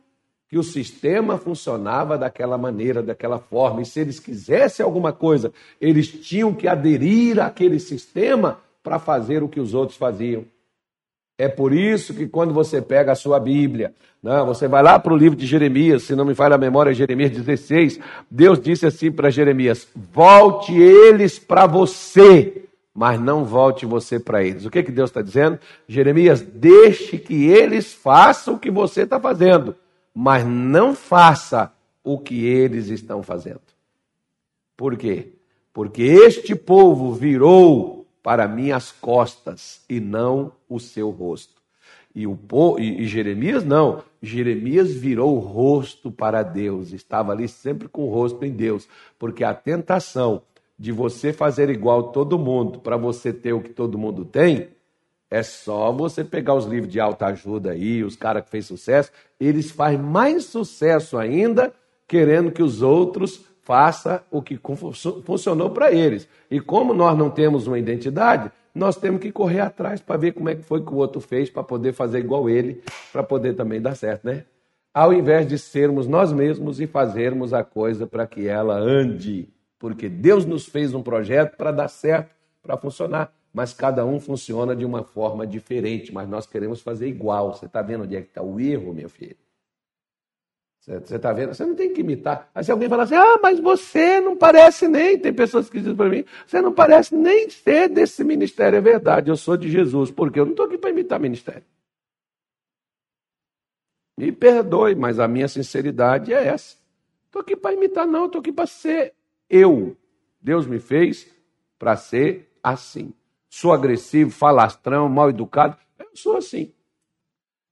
que 0.50 0.58
o 0.58 0.64
sistema 0.64 1.38
funcionava 1.38 2.18
daquela 2.18 2.58
maneira, 2.58 3.00
daquela 3.00 3.38
forma. 3.38 3.82
E 3.82 3.86
se 3.86 4.00
eles 4.00 4.18
quisessem 4.18 4.84
alguma 4.84 5.12
coisa, 5.12 5.52
eles 5.80 6.08
tinham 6.08 6.52
que 6.52 6.66
aderir 6.66 7.38
àquele 7.38 7.78
sistema 7.78 8.58
para 8.82 8.98
fazer 8.98 9.44
o 9.44 9.48
que 9.48 9.60
os 9.60 9.74
outros 9.74 9.96
faziam. 9.96 10.44
É 11.38 11.48
por 11.48 11.72
isso 11.72 12.12
que 12.12 12.26
quando 12.26 12.52
você 12.52 12.82
pega 12.82 13.12
a 13.12 13.14
sua 13.14 13.38
Bíblia, 13.38 13.94
né, 14.20 14.42
você 14.44 14.66
vai 14.66 14.82
lá 14.82 14.98
para 14.98 15.14
o 15.14 15.16
livro 15.16 15.38
de 15.38 15.46
Jeremias, 15.46 16.02
se 16.02 16.16
não 16.16 16.24
me 16.24 16.34
falha 16.34 16.56
a 16.56 16.58
memória, 16.58 16.92
Jeremias 16.92 17.30
16, 17.30 18.00
Deus 18.28 18.60
disse 18.60 18.84
assim 18.84 19.12
para 19.12 19.30
Jeremias: 19.30 19.86
volte 19.94 20.74
eles 20.74 21.38
para 21.38 21.64
você, 21.64 22.64
mas 22.92 23.20
não 23.20 23.44
volte 23.44 23.86
você 23.86 24.18
para 24.18 24.42
eles. 24.42 24.66
O 24.66 24.70
que, 24.70 24.82
que 24.82 24.90
Deus 24.90 25.10
está 25.10 25.22
dizendo? 25.22 25.60
Jeremias, 25.86 26.42
deixe 26.42 27.18
que 27.18 27.46
eles 27.46 27.94
façam 27.94 28.54
o 28.54 28.58
que 28.58 28.70
você 28.70 29.02
está 29.02 29.20
fazendo 29.20 29.76
mas 30.14 30.44
não 30.46 30.94
faça 30.94 31.72
o 32.02 32.18
que 32.18 32.44
eles 32.44 32.88
estão 32.88 33.22
fazendo. 33.22 33.60
Por 34.76 34.96
quê? 34.96 35.32
Porque 35.72 36.02
este 36.02 36.54
povo 36.54 37.12
virou 37.12 38.06
para 38.22 38.48
minhas 38.48 38.90
costas 38.90 39.82
e 39.88 40.00
não 40.00 40.52
o 40.68 40.78
seu 40.78 41.10
rosto. 41.10 41.60
E, 42.14 42.26
o 42.26 42.38
e, 42.78 43.02
e 43.02 43.06
Jeremias 43.06 43.64
não, 43.64 44.02
Jeremias 44.20 44.92
virou 44.92 45.36
o 45.36 45.38
rosto 45.38 46.10
para 46.10 46.42
Deus, 46.42 46.92
estava 46.92 47.32
ali 47.32 47.46
sempre 47.46 47.88
com 47.88 48.02
o 48.02 48.10
rosto 48.10 48.44
em 48.44 48.50
Deus, 48.50 48.88
porque 49.18 49.44
a 49.44 49.54
tentação 49.54 50.42
de 50.76 50.90
você 50.90 51.32
fazer 51.32 51.70
igual 51.70 52.04
todo 52.04 52.38
mundo, 52.38 52.80
para 52.80 52.96
você 52.96 53.32
ter 53.32 53.52
o 53.52 53.60
que 53.60 53.68
todo 53.68 53.98
mundo 53.98 54.24
tem, 54.24 54.68
É 55.30 55.44
só 55.44 55.92
você 55.92 56.24
pegar 56.24 56.54
os 56.54 56.66
livros 56.66 56.92
de 56.92 56.98
alta 56.98 57.26
ajuda 57.26 57.70
aí, 57.70 58.02
os 58.02 58.16
caras 58.16 58.42
que 58.44 58.50
fez 58.50 58.66
sucesso, 58.66 59.12
eles 59.38 59.70
fazem 59.70 59.98
mais 59.98 60.44
sucesso 60.46 61.16
ainda 61.16 61.72
querendo 62.08 62.50
que 62.50 62.62
os 62.62 62.82
outros 62.82 63.44
façam 63.62 64.20
o 64.28 64.42
que 64.42 64.58
funcionou 65.24 65.70
para 65.70 65.92
eles. 65.92 66.26
E 66.50 66.58
como 66.58 66.92
nós 66.92 67.16
não 67.16 67.30
temos 67.30 67.68
uma 67.68 67.78
identidade, 67.78 68.50
nós 68.74 68.96
temos 68.96 69.20
que 69.20 69.30
correr 69.30 69.60
atrás 69.60 70.00
para 70.00 70.16
ver 70.16 70.32
como 70.32 70.48
é 70.48 70.56
que 70.56 70.62
foi 70.62 70.84
que 70.84 70.92
o 70.92 70.96
outro 70.96 71.20
fez 71.20 71.48
para 71.48 71.62
poder 71.62 71.92
fazer 71.92 72.18
igual 72.18 72.50
ele, 72.50 72.82
para 73.12 73.22
poder 73.22 73.54
também 73.54 73.80
dar 73.80 73.94
certo, 73.94 74.24
né? 74.24 74.44
Ao 74.92 75.12
invés 75.12 75.46
de 75.46 75.56
sermos 75.56 76.08
nós 76.08 76.32
mesmos 76.32 76.80
e 76.80 76.86
fazermos 76.88 77.54
a 77.54 77.62
coisa 77.62 78.08
para 78.08 78.26
que 78.26 78.48
ela 78.48 78.76
ande, 78.76 79.48
porque 79.78 80.08
Deus 80.08 80.44
nos 80.44 80.66
fez 80.66 80.92
um 80.92 81.02
projeto 81.02 81.56
para 81.56 81.70
dar 81.70 81.86
certo, 81.86 82.34
para 82.60 82.76
funcionar 82.76 83.32
mas 83.52 83.72
cada 83.72 84.04
um 84.04 84.20
funciona 84.20 84.76
de 84.76 84.84
uma 84.84 85.02
forma 85.02 85.46
diferente, 85.46 86.12
mas 86.12 86.28
nós 86.28 86.46
queremos 86.46 86.80
fazer 86.80 87.08
igual. 87.08 87.54
Você 87.54 87.66
está 87.66 87.82
vendo 87.82 88.04
onde 88.04 88.16
é 88.16 88.22
que 88.22 88.28
está 88.28 88.42
o 88.42 88.60
erro, 88.60 88.94
meu 88.94 89.08
filho? 89.08 89.36
Você 90.80 91.16
está 91.16 91.32
vendo? 91.32 91.52
Você 91.52 91.66
não 91.66 91.74
tem 91.74 91.92
que 91.92 92.00
imitar. 92.00 92.50
Aí 92.54 92.64
se 92.64 92.72
alguém 92.72 92.88
falar 92.88 93.02
assim, 93.02 93.14
ah, 93.14 93.38
mas 93.42 93.60
você 93.60 94.20
não 94.20 94.36
parece 94.36 94.88
nem, 94.88 95.18
tem 95.18 95.32
pessoas 95.32 95.68
que 95.68 95.78
dizem 95.78 95.94
para 95.94 96.08
mim, 96.08 96.24
você 96.46 96.62
não 96.62 96.72
parece 96.72 97.14
nem 97.14 97.50
ser 97.50 97.88
desse 97.88 98.24
ministério. 98.24 98.78
É 98.78 98.80
verdade, 98.80 99.30
eu 99.30 99.36
sou 99.36 99.56
de 99.56 99.68
Jesus, 99.68 100.10
porque 100.10 100.40
eu 100.40 100.44
não 100.44 100.52
estou 100.52 100.66
aqui 100.66 100.78
para 100.78 100.90
imitar 100.90 101.20
ministério. 101.20 101.64
Me 104.16 104.32
perdoe, 104.32 104.94
mas 104.94 105.18
a 105.18 105.28
minha 105.28 105.48
sinceridade 105.48 106.32
é 106.32 106.46
essa. 106.46 106.76
Estou 107.26 107.42
aqui 107.42 107.56
para 107.56 107.74
imitar, 107.74 108.06
não, 108.06 108.26
estou 108.26 108.40
aqui 108.40 108.52
para 108.52 108.66
ser 108.66 109.12
eu. 109.48 109.96
Deus 110.40 110.66
me 110.66 110.78
fez 110.78 111.30
para 111.78 111.96
ser 111.96 112.50
assim 112.62 113.12
sou 113.50 113.72
agressivo, 113.72 114.30
falastrão, 114.30 115.08
mal 115.08 115.28
educado. 115.28 115.76
Eu 115.98 116.06
sou 116.14 116.36
assim. 116.36 116.72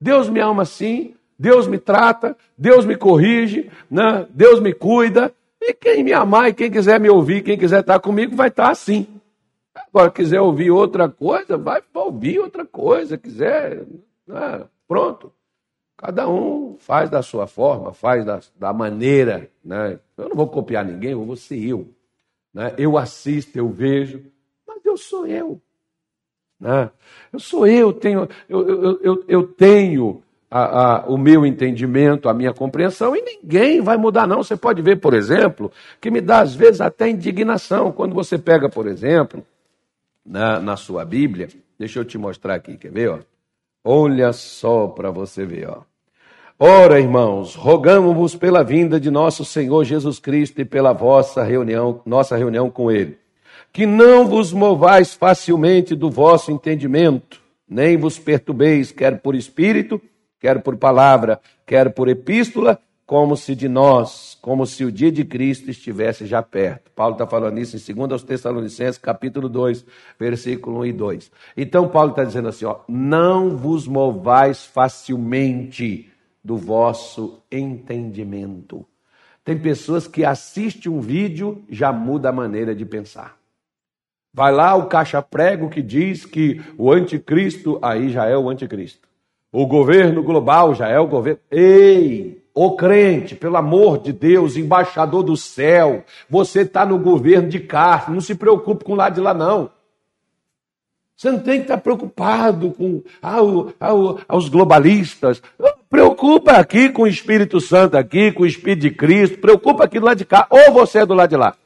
Deus 0.01 0.29
me 0.29 0.41
ama 0.41 0.62
assim, 0.62 1.14
Deus 1.38 1.67
me 1.67 1.79
trata, 1.79 2.37
Deus 2.57 2.85
me 2.85 2.97
corrige, 2.97 3.71
né? 3.91 4.27
Deus 4.31 4.61
me 4.61 4.75
cuida. 4.75 5.33
E 5.61 5.73
quem 5.73 6.05
me 6.05 6.12
amar 6.12 6.49
e 6.49 6.55
quem 6.55 6.71
quiser 6.71 7.01
me 7.01 7.09
ouvir, 7.09 7.43
quem 7.43 7.57
quiser 7.57 7.81
estar 7.81 7.99
comigo, 8.01 8.35
vai 8.35 8.49
estar 8.49 8.71
assim. 8.71 9.07
Agora, 9.75 10.11
quiser 10.11 10.41
ouvir 10.41 10.71
outra 10.71 11.09
coisa, 11.09 11.57
vai 11.57 11.83
ouvir 11.95 12.41
outra 12.41 12.64
coisa. 12.64 13.17
Quiser, 13.17 13.85
né? 14.27 14.64
pronto. 14.87 15.33
Cada 15.97 16.29
um 16.29 16.77
faz 16.79 17.11
da 17.11 17.23
sua 17.23 17.49
forma, 17.49 17.93
faz 17.93 18.25
da, 18.25 18.41
da 18.57 18.73
maneira. 18.73 19.51
Né? 19.64 19.99
Eu 20.17 20.29
não 20.29 20.37
vou 20.37 20.47
copiar 20.47 20.85
ninguém, 20.85 21.11
eu 21.11 21.25
vou 21.25 21.37
ser 21.37 21.62
eu. 21.62 21.88
Né? 22.55 22.73
Eu 22.79 22.97
assisto, 22.97 23.59
eu 23.59 23.69
vejo, 23.69 24.25
mas 24.67 24.85
eu 24.85 24.97
sou 24.97 25.27
eu. 25.27 25.61
Né? 26.61 26.90
Eu 27.33 27.38
sou 27.38 27.66
eu, 27.66 27.92
tenho, 27.92 28.29
eu, 28.49 28.68
eu, 28.68 29.01
eu, 29.03 29.25
eu 29.29 29.47
tenho 29.47 30.23
a, 30.51 30.62
a, 30.62 31.07
o 31.07 31.16
meu 31.16 31.47
entendimento, 31.47 32.29
a 32.29 32.35
minha 32.35 32.53
compreensão, 32.53 33.14
e 33.14 33.23
ninguém 33.23 33.81
vai 33.81 33.97
mudar, 33.97 34.27
não. 34.27 34.42
Você 34.42 34.57
pode 34.57 34.83
ver, 34.83 34.97
por 34.97 35.14
exemplo, 35.14 35.71
que 36.01 36.11
me 36.11 36.21
dá 36.21 36.40
às 36.40 36.55
vezes 36.55 36.81
até 36.81 37.09
indignação. 37.09 37.92
Quando 37.92 38.14
você 38.14 38.38
pega, 38.38 38.68
por 38.68 38.87
exemplo, 38.87 39.44
na, 40.25 40.59
na 40.59 40.77
sua 40.77 41.05
Bíblia, 41.05 41.49
deixa 41.79 42.01
eu 42.01 42.05
te 42.05 42.18
mostrar 42.18 42.55
aqui, 42.55 42.77
quer 42.77 42.90
ver? 42.90 43.11
Ó? 43.11 43.18
Olha 43.85 44.33
só 44.33 44.88
para 44.88 45.11
você 45.11 45.44
ver. 45.44 45.68
Ó. 45.68 45.83
Ora, 46.59 46.99
irmãos, 46.99 47.55
rogamos-vos 47.55 48.35
pela 48.35 48.64
vinda 48.64 48.99
de 48.99 49.11
nosso 49.11 49.44
Senhor 49.44 49.85
Jesus 49.85 50.18
Cristo 50.18 50.61
e 50.61 50.64
pela 50.64 50.92
vossa 50.92 51.44
reunião, 51.44 52.01
nossa 52.05 52.37
reunião 52.37 52.68
com 52.68 52.90
Ele 52.90 53.16
que 53.72 53.87
não 53.87 54.26
vos 54.26 54.52
movais 54.52 55.14
facilmente 55.14 55.94
do 55.94 56.11
vosso 56.11 56.50
entendimento, 56.50 57.40
nem 57.68 57.96
vos 57.96 58.18
perturbeis, 58.18 58.90
quer 58.90 59.20
por 59.20 59.35
espírito, 59.35 60.00
quer 60.40 60.62
por 60.62 60.76
palavra, 60.76 61.40
quer 61.66 61.92
por 61.92 62.09
epístola, 62.09 62.81
como 63.07 63.38
se 63.38 63.54
de 63.54 63.70
nós, 63.70 64.37
como 64.42 64.66
se 64.66 64.85
o 64.85 64.92
dia 64.92 65.11
de 65.11 65.24
Cristo 65.24 65.70
estivesse 65.70 66.26
já 66.26 66.42
perto. 66.42 66.90
Paulo 66.94 67.14
está 67.14 67.26
falando 67.26 67.59
isso 67.59 67.74
em 67.74 67.94
2 67.94 68.12
aos 68.12 68.22
Tessalonicenses, 68.22 68.98
capítulo 68.98 69.48
2, 69.48 69.87
versículo 70.18 70.81
1 70.81 70.87
e 70.87 70.92
2. 70.92 71.33
Então 71.57 71.88
Paulo 71.88 72.11
está 72.11 72.22
dizendo 72.22 72.48
assim, 72.48 72.66
ó, 72.66 72.81
não 72.87 73.57
vos 73.57 73.87
movais 73.87 74.66
facilmente 74.66 76.11
do 76.44 76.59
vosso 76.59 77.42
entendimento. 77.50 78.85
Tem 79.42 79.57
pessoas 79.59 80.07
que 80.07 80.22
assistem 80.22 80.92
um 80.92 81.00
vídeo, 81.00 81.64
já 81.70 81.90
muda 81.90 82.28
a 82.28 82.33
maneira 82.33 82.74
de 82.74 82.85
pensar. 82.85 83.38
Vai 84.38 84.53
lá 84.53 84.77
o 84.77 84.87
caixa-prego 84.87 85.68
que 85.68 85.83
diz 85.83 86.24
que 86.24 86.61
o 86.79 86.92
anticristo 86.92 87.77
aí 87.83 88.09
já 88.09 88.27
é 88.27 88.37
o 88.37 88.48
anticristo. 88.48 89.09
O 89.51 89.66
governo 89.66 90.22
global 90.22 90.77
já 90.77 90.87
é 90.87 90.96
o 90.96 91.09
governo. 91.09 91.40
Ei, 91.51 92.40
ô 92.55 92.77
crente, 92.77 93.35
pelo 93.35 93.57
amor 93.57 93.98
de 93.98 94.12
Deus, 94.12 94.57
embaixador 94.57 95.24
do 95.24 95.37
céu, 95.37 96.05
você 96.31 96.61
está 96.61 96.87
no 96.87 97.01
governo 97.01 97.48
de 97.48 97.59
carne, 97.59 98.14
não 98.14 98.20
se 98.20 98.37
preocupe 98.37 98.85
com 98.85 98.92
o 98.92 98.94
lado 98.94 99.16
de 99.16 99.20
lá, 99.20 99.35
não. 99.35 99.72
Você 101.16 101.33
não 101.33 101.40
tem 101.40 101.57
que 101.57 101.62
estar 101.62 101.79
preocupado 101.79 102.70
com 102.70 103.03
ao, 103.20 103.72
ao, 103.81 104.20
aos 104.29 104.48
globalistas. 104.48 105.42
Preocupa 105.90 106.53
aqui 106.53 106.90
com 106.90 107.03
o 107.03 107.09
Espírito 107.09 107.61
Santo, 107.61 107.96
aqui, 107.96 108.31
com 108.31 108.44
o 108.44 108.46
Espírito 108.46 108.83
de 108.83 108.90
Cristo. 108.92 109.38
Preocupa 109.38 109.83
aqui 109.83 109.98
do 109.98 110.07
lado 110.07 110.18
de 110.18 110.24
cá. 110.24 110.46
Ou 110.48 110.72
você 110.72 111.01
é 111.01 111.07
do 111.07 111.14
lado 111.14 111.31
de 111.31 111.37
lá. 111.37 111.57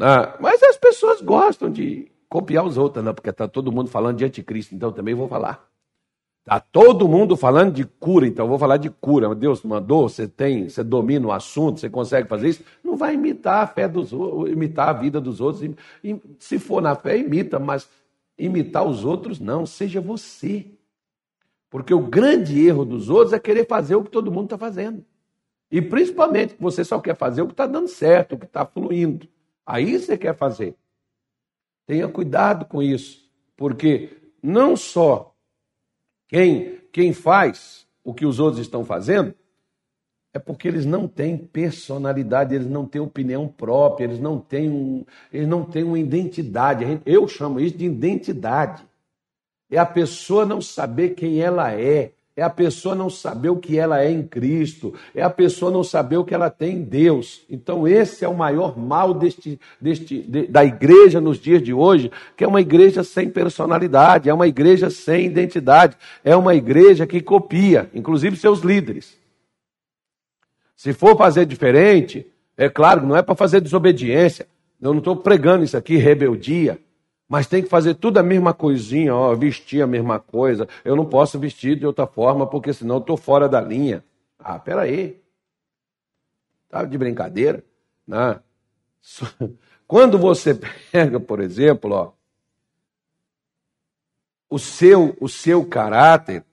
Ah, 0.00 0.36
mas 0.40 0.62
as 0.62 0.76
pessoas 0.76 1.20
gostam 1.20 1.70
de 1.70 2.10
copiar 2.28 2.64
os 2.64 2.76
outros, 2.78 3.04
não, 3.04 3.14
porque 3.14 3.30
está 3.30 3.46
todo 3.46 3.70
mundo 3.70 3.90
falando 3.90 4.16
de 4.16 4.24
anticristo, 4.24 4.74
então 4.74 4.90
também 4.90 5.14
vou 5.14 5.28
falar. 5.28 5.68
Está 6.40 6.58
todo 6.58 7.06
mundo 7.06 7.36
falando 7.36 7.72
de 7.72 7.84
cura, 7.84 8.26
então 8.26 8.48
vou 8.48 8.58
falar 8.58 8.76
de 8.76 8.90
cura. 8.90 9.32
Deus 9.32 9.62
mandou, 9.62 10.08
você 10.08 10.26
tem, 10.26 10.68
você 10.68 10.82
domina 10.82 11.28
o 11.28 11.32
assunto, 11.32 11.78
você 11.78 11.88
consegue 11.88 12.28
fazer 12.28 12.48
isso. 12.48 12.64
Não 12.82 12.96
vai 12.96 13.14
imitar 13.14 13.62
a 13.62 13.66
fé 13.66 13.86
dos 13.86 14.12
outros, 14.12 14.50
imitar 14.50 14.88
a 14.88 14.92
vida 14.92 15.20
dos 15.20 15.40
outros. 15.40 15.70
Se 16.40 16.58
for 16.58 16.82
na 16.82 16.96
fé, 16.96 17.16
imita, 17.16 17.60
mas 17.60 17.88
imitar 18.36 18.84
os 18.84 19.04
outros, 19.04 19.38
não, 19.38 19.64
seja 19.64 20.00
você. 20.00 20.66
Porque 21.70 21.94
o 21.94 22.00
grande 22.00 22.66
erro 22.66 22.84
dos 22.84 23.08
outros 23.08 23.32
é 23.32 23.38
querer 23.38 23.66
fazer 23.68 23.94
o 23.94 24.02
que 24.02 24.10
todo 24.10 24.32
mundo 24.32 24.46
está 24.46 24.58
fazendo. 24.58 25.04
E 25.70 25.80
principalmente 25.80 26.54
que 26.54 26.62
você 26.62 26.84
só 26.84 26.98
quer 26.98 27.14
fazer 27.14 27.42
o 27.42 27.46
que 27.46 27.52
está 27.52 27.66
dando 27.66 27.88
certo, 27.88 28.34
o 28.34 28.38
que 28.38 28.46
está 28.46 28.66
fluindo. 28.66 29.28
Aí 29.66 29.98
você 29.98 30.18
quer 30.18 30.36
fazer. 30.36 30.74
Tenha 31.86 32.08
cuidado 32.08 32.64
com 32.66 32.82
isso, 32.82 33.28
porque 33.56 34.16
não 34.42 34.76
só 34.76 35.34
quem, 36.28 36.80
quem 36.92 37.12
faz 37.12 37.86
o 38.04 38.14
que 38.14 38.24
os 38.24 38.40
outros 38.40 38.60
estão 38.60 38.84
fazendo, 38.84 39.34
é 40.34 40.38
porque 40.38 40.66
eles 40.66 40.86
não 40.86 41.06
têm 41.06 41.36
personalidade, 41.36 42.54
eles 42.54 42.66
não 42.66 42.86
têm 42.86 43.00
opinião 43.00 43.46
própria, 43.46 44.04
eles 44.04 44.18
não 44.18 44.40
têm, 44.40 44.70
um, 44.70 45.04
eles 45.30 45.46
não 45.46 45.64
têm 45.64 45.84
uma 45.84 45.98
identidade. 45.98 46.84
Eu 47.04 47.28
chamo 47.28 47.60
isso 47.60 47.76
de 47.76 47.84
identidade. 47.84 48.86
É 49.70 49.78
a 49.78 49.84
pessoa 49.84 50.46
não 50.46 50.60
saber 50.60 51.10
quem 51.10 51.40
ela 51.40 51.72
é, 51.72 52.12
é 52.34 52.42
a 52.42 52.48
pessoa 52.48 52.94
não 52.94 53.10
saber 53.10 53.50
o 53.50 53.56
que 53.56 53.78
ela 53.78 54.02
é 54.02 54.10
em 54.10 54.22
Cristo, 54.22 54.94
é 55.14 55.22
a 55.22 55.28
pessoa 55.28 55.70
não 55.70 55.84
saber 55.84 56.16
o 56.16 56.24
que 56.24 56.34
ela 56.34 56.48
tem 56.48 56.76
em 56.76 56.82
Deus. 56.82 57.42
Então, 57.48 57.86
esse 57.86 58.24
é 58.24 58.28
o 58.28 58.36
maior 58.36 58.78
mal 58.78 59.12
deste, 59.12 59.60
deste, 59.80 60.22
de, 60.22 60.46
da 60.46 60.64
igreja 60.64 61.20
nos 61.20 61.38
dias 61.38 61.62
de 61.62 61.74
hoje, 61.74 62.10
que 62.36 62.42
é 62.42 62.48
uma 62.48 62.60
igreja 62.60 63.04
sem 63.04 63.28
personalidade, 63.28 64.30
é 64.30 64.34
uma 64.34 64.48
igreja 64.48 64.88
sem 64.88 65.26
identidade, 65.26 65.96
é 66.24 66.34
uma 66.34 66.54
igreja 66.54 67.06
que 67.06 67.20
copia, 67.20 67.90
inclusive 67.94 68.36
seus 68.36 68.60
líderes. 68.60 69.18
Se 70.74 70.94
for 70.94 71.16
fazer 71.16 71.44
diferente, 71.44 72.26
é 72.56 72.68
claro, 72.68 73.06
não 73.06 73.16
é 73.16 73.22
para 73.22 73.34
fazer 73.34 73.60
desobediência. 73.60 74.46
Eu 74.80 74.92
não 74.92 74.98
estou 74.98 75.16
pregando 75.16 75.64
isso 75.64 75.76
aqui, 75.76 75.96
rebeldia. 75.96 76.78
Mas 77.32 77.46
tem 77.46 77.62
que 77.62 77.68
fazer 77.70 77.94
tudo 77.94 78.18
a 78.18 78.22
mesma 78.22 78.52
coisinha, 78.52 79.14
ó, 79.14 79.34
vestir 79.34 79.80
a 79.80 79.86
mesma 79.86 80.20
coisa. 80.20 80.68
Eu 80.84 80.94
não 80.94 81.06
posso 81.06 81.38
vestir 81.38 81.78
de 81.78 81.86
outra 81.86 82.06
forma, 82.06 82.46
porque 82.46 82.74
senão 82.74 82.96
eu 82.96 83.00
estou 83.00 83.16
fora 83.16 83.48
da 83.48 83.58
linha. 83.58 84.04
Ah, 84.38 84.58
peraí. 84.58 85.18
Tá 86.68 86.84
de 86.84 86.98
brincadeira? 86.98 87.64
Né? 88.06 88.38
Quando 89.88 90.18
você 90.18 90.52
pega, 90.92 91.18
por 91.18 91.40
exemplo, 91.40 91.92
ó, 91.92 92.12
o 94.50 94.58
seu, 94.58 95.16
o 95.18 95.26
seu 95.26 95.64
caráter, 95.64 96.44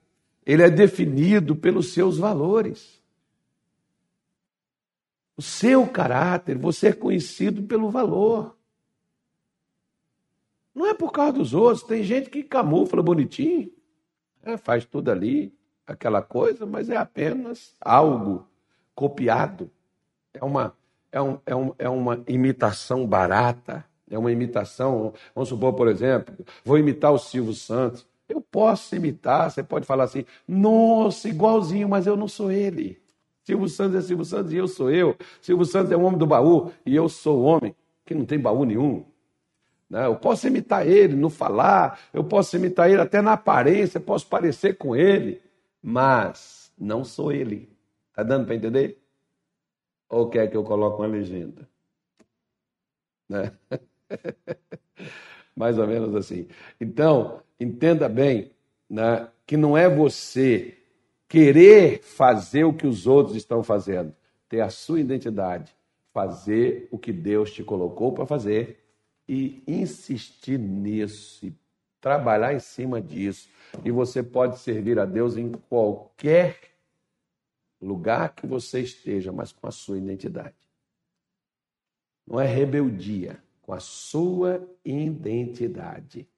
ele 0.46 0.62
é 0.62 0.70
definido 0.70 1.54
pelos 1.54 1.92
seus 1.92 2.16
valores. 2.16 3.02
O 5.36 5.42
seu 5.42 5.86
caráter, 5.86 6.56
você 6.56 6.88
é 6.88 6.92
conhecido 6.94 7.64
pelo 7.64 7.90
valor. 7.90 8.56
Não 10.80 10.86
é 10.86 10.94
por 10.94 11.12
causa 11.12 11.34
dos 11.34 11.52
outros. 11.52 11.82
Tem 11.82 12.02
gente 12.02 12.30
que 12.30 12.42
camufla 12.42 13.02
bonitinho, 13.02 13.70
é, 14.42 14.56
faz 14.56 14.86
tudo 14.86 15.10
ali, 15.10 15.54
aquela 15.86 16.22
coisa, 16.22 16.64
mas 16.64 16.88
é 16.88 16.96
apenas 16.96 17.76
algo 17.78 18.48
copiado. 18.94 19.70
É 20.32 20.42
uma, 20.42 20.74
é 21.12 21.20
um, 21.20 21.38
é 21.44 21.54
um, 21.54 21.74
é 21.78 21.86
uma 21.86 22.24
imitação 22.26 23.06
barata. 23.06 23.84
é 24.10 24.18
uma 24.18 24.32
imitação. 24.32 25.12
Vamos 25.34 25.50
supor, 25.50 25.74
por 25.74 25.86
exemplo, 25.86 26.34
vou 26.64 26.78
imitar 26.78 27.12
o 27.12 27.18
Silvio 27.18 27.52
Santos. 27.52 28.08
Eu 28.26 28.40
posso 28.40 28.96
imitar, 28.96 29.50
você 29.50 29.62
pode 29.62 29.84
falar 29.84 30.04
assim, 30.04 30.24
nossa, 30.48 31.28
igualzinho, 31.28 31.90
mas 31.90 32.06
eu 32.06 32.16
não 32.16 32.26
sou 32.26 32.50
ele. 32.50 32.98
Silvio 33.42 33.68
Santos 33.68 33.96
é 33.96 34.00
Silvio 34.00 34.24
Santos 34.24 34.50
e 34.54 34.56
eu 34.56 34.66
sou 34.66 34.90
eu. 34.90 35.14
Silvio 35.42 35.66
Santos 35.66 35.92
é 35.92 35.96
o 35.96 36.00
homem 36.00 36.18
do 36.18 36.26
baú 36.26 36.72
e 36.86 36.96
eu 36.96 37.06
sou 37.06 37.40
o 37.40 37.42
homem 37.42 37.76
que 38.06 38.14
não 38.14 38.24
tem 38.24 38.38
baú 38.38 38.64
nenhum. 38.64 39.09
Né? 39.90 40.06
Eu 40.06 40.14
posso 40.14 40.46
imitar 40.46 40.86
ele 40.86 41.16
no 41.16 41.28
falar, 41.28 41.98
eu 42.14 42.22
posso 42.22 42.54
imitar 42.56 42.88
ele 42.88 43.00
até 43.00 43.20
na 43.20 43.32
aparência, 43.32 43.98
posso 43.98 44.26
parecer 44.28 44.78
com 44.78 44.94
ele, 44.94 45.42
mas 45.82 46.72
não 46.78 47.04
sou 47.04 47.32
ele. 47.32 47.68
Está 48.10 48.22
dando 48.22 48.46
para 48.46 48.54
entender? 48.54 49.02
Ou 50.08 50.30
quer 50.30 50.48
que 50.48 50.56
eu 50.56 50.62
coloque 50.62 51.02
uma 51.02 51.08
legenda? 51.08 51.68
Né? 53.28 53.52
Mais 55.56 55.76
ou 55.76 55.86
menos 55.86 56.14
assim. 56.14 56.46
Então, 56.80 57.42
entenda 57.58 58.08
bem 58.08 58.52
né, 58.88 59.28
que 59.44 59.56
não 59.56 59.76
é 59.76 59.88
você 59.88 60.76
querer 61.28 62.00
fazer 62.02 62.64
o 62.64 62.72
que 62.72 62.86
os 62.86 63.06
outros 63.06 63.36
estão 63.36 63.62
fazendo, 63.62 64.14
ter 64.48 64.60
a 64.60 64.70
sua 64.70 65.00
identidade, 65.00 65.72
fazer 66.12 66.88
o 66.90 66.98
que 66.98 67.12
Deus 67.12 67.52
te 67.52 67.62
colocou 67.62 68.12
para 68.12 68.26
fazer 68.26 68.80
e 69.32 69.62
insistir 69.64 70.58
nisso, 70.58 71.46
e 71.46 71.54
trabalhar 72.00 72.52
em 72.52 72.58
cima 72.58 73.00
disso. 73.00 73.48
E 73.84 73.90
você 73.92 74.24
pode 74.24 74.58
servir 74.58 74.98
a 74.98 75.04
Deus 75.04 75.36
em 75.36 75.52
qualquer 75.52 76.58
lugar 77.80 78.34
que 78.34 78.44
você 78.44 78.80
esteja, 78.80 79.30
mas 79.30 79.52
com 79.52 79.68
a 79.68 79.70
sua 79.70 79.98
identidade. 79.98 80.56
Não 82.26 82.40
é 82.40 82.46
rebeldia, 82.46 83.40
com 83.62 83.72
a 83.72 83.78
sua 83.78 84.68
identidade. 84.84 86.28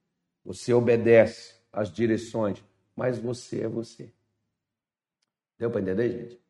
Você 0.45 0.75
obedece 0.75 1.55
às 1.73 1.91
direções, 1.91 2.63
mas 2.95 3.19
você 3.19 3.63
é 3.63 3.69
você. 3.69 4.13
Deu 5.59 5.71
para 5.71 5.81
entender, 5.81 6.11
gente? 6.11 6.43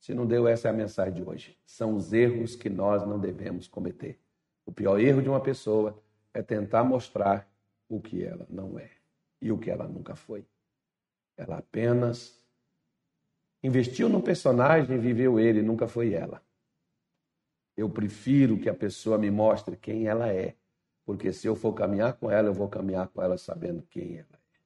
Se 0.00 0.12
não 0.12 0.26
deu, 0.26 0.48
essa 0.48 0.66
é 0.66 0.72
a 0.72 0.74
mensagem 0.74 1.14
de 1.14 1.22
hoje. 1.22 1.56
São 1.64 1.94
os 1.94 2.12
erros 2.12 2.56
que 2.56 2.68
nós 2.68 3.06
não 3.06 3.20
devemos 3.20 3.68
cometer. 3.68 4.18
O 4.64 4.72
pior 4.72 4.98
erro 4.98 5.22
de 5.22 5.28
uma 5.28 5.40
pessoa 5.40 6.02
é 6.32 6.42
tentar 6.42 6.84
mostrar 6.84 7.48
o 7.88 8.00
que 8.00 8.24
ela 8.24 8.46
não 8.48 8.78
é 8.78 8.90
e 9.40 9.50
o 9.50 9.58
que 9.58 9.70
ela 9.70 9.86
nunca 9.86 10.14
foi. 10.14 10.46
Ela 11.36 11.58
apenas 11.58 12.42
investiu 13.62 14.08
no 14.08 14.22
personagem 14.22 14.96
e 14.96 14.98
viveu 14.98 15.38
ele, 15.38 15.62
nunca 15.62 15.86
foi 15.86 16.14
ela. 16.14 16.42
Eu 17.76 17.88
prefiro 17.88 18.58
que 18.58 18.68
a 18.68 18.74
pessoa 18.74 19.18
me 19.18 19.30
mostre 19.30 19.76
quem 19.76 20.06
ela 20.06 20.28
é, 20.28 20.56
porque 21.04 21.32
se 21.32 21.46
eu 21.46 21.56
for 21.56 21.72
caminhar 21.72 22.14
com 22.14 22.30
ela, 22.30 22.48
eu 22.48 22.54
vou 22.54 22.68
caminhar 22.68 23.08
com 23.08 23.22
ela 23.22 23.36
sabendo 23.36 23.82
quem 23.82 24.18
ela 24.18 24.28
é. 24.32 24.58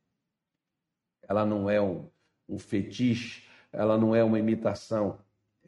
Ela 1.29 1.47
não 1.47 1.71
é 1.71 1.81
um, 1.81 2.09
um 2.49 2.59
fetiche, 2.59 3.49
ela 3.73 3.97
não 3.97 4.15
é 4.15 4.23
uma 4.23 4.39
imitação, 4.39 5.19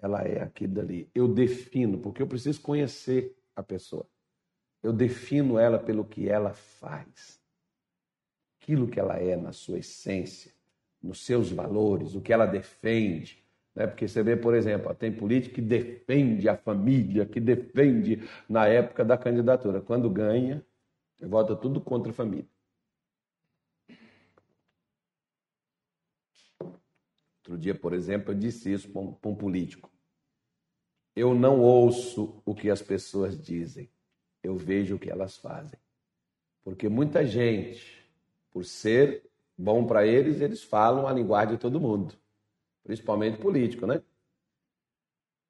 ela 0.01 0.23
é 0.23 0.43
aquilo 0.43 0.75
dali. 0.75 1.11
Eu 1.15 1.29
defino, 1.29 1.99
porque 1.99 2.23
eu 2.23 2.27
preciso 2.27 2.61
conhecer 2.61 3.37
a 3.55 3.63
pessoa. 3.63 4.09
Eu 4.83 4.93
defino 4.93 5.59
ela 5.59 5.79
pelo 5.79 6.05
que 6.05 6.29
ela 6.29 6.53
faz, 6.55 7.41
aquilo 8.61 8.87
que 8.87 9.01
ela 9.01 9.17
é 9.17 9.37
na 9.37 9.53
sua 9.53 9.79
essência, 9.79 10.53
nos 11.03 11.25
seus 11.25 11.51
valores, 11.51 12.15
o 12.15 12.21
que 12.21 12.33
ela 12.33 12.47
defende. 12.47 13.45
Né? 13.75 13.87
Porque 13.87 14.07
você 14.07 14.23
vê, 14.23 14.37
por 14.37 14.55
exemplo, 14.55 14.95
tem 14.95 15.13
político 15.13 15.57
que 15.57 15.61
defende 15.61 16.49
a 16.49 16.57
família, 16.57 17.27
que 17.27 17.41
defende 17.41 18.29
na 18.49 18.67
época 18.67 19.05
da 19.05 19.19
candidatura. 19.19 19.81
Quando 19.81 20.09
ganha, 20.09 20.65
vota 21.21 21.57
tudo 21.57 21.81
contra 21.81 22.11
a 22.11 22.15
família. 22.15 22.49
Outro 27.39 27.59
dia, 27.59 27.75
por 27.75 27.93
exemplo, 27.95 28.33
eu 28.33 28.39
disse 28.39 28.73
isso 28.73 28.89
para 28.91 29.01
um, 29.01 29.13
para 29.13 29.31
um 29.31 29.35
político. 29.35 29.91
Eu 31.17 31.35
não 31.35 31.61
ouço 31.61 32.41
o 32.45 32.55
que 32.55 32.71
as 32.71 32.83
pessoas 32.83 33.41
dizem 33.41 33.91
eu 34.43 34.57
vejo 34.57 34.97
o 34.97 34.99
que 34.99 35.11
elas 35.11 35.37
fazem. 35.37 35.79
Porque 36.65 36.89
muita 36.89 37.25
gente, 37.25 38.05
por 38.51 38.65
ser 38.65 39.23
bom 39.57 39.85
para 39.85 40.07
eles, 40.07 40.41
eles 40.41 40.63
falam 40.63 41.07
a 41.07 41.13
linguagem 41.13 41.55
de 41.55 41.61
todo 41.61 41.81
mundo, 41.81 42.15
principalmente 42.85 43.39
político, 43.39 43.87
né? 43.87 44.01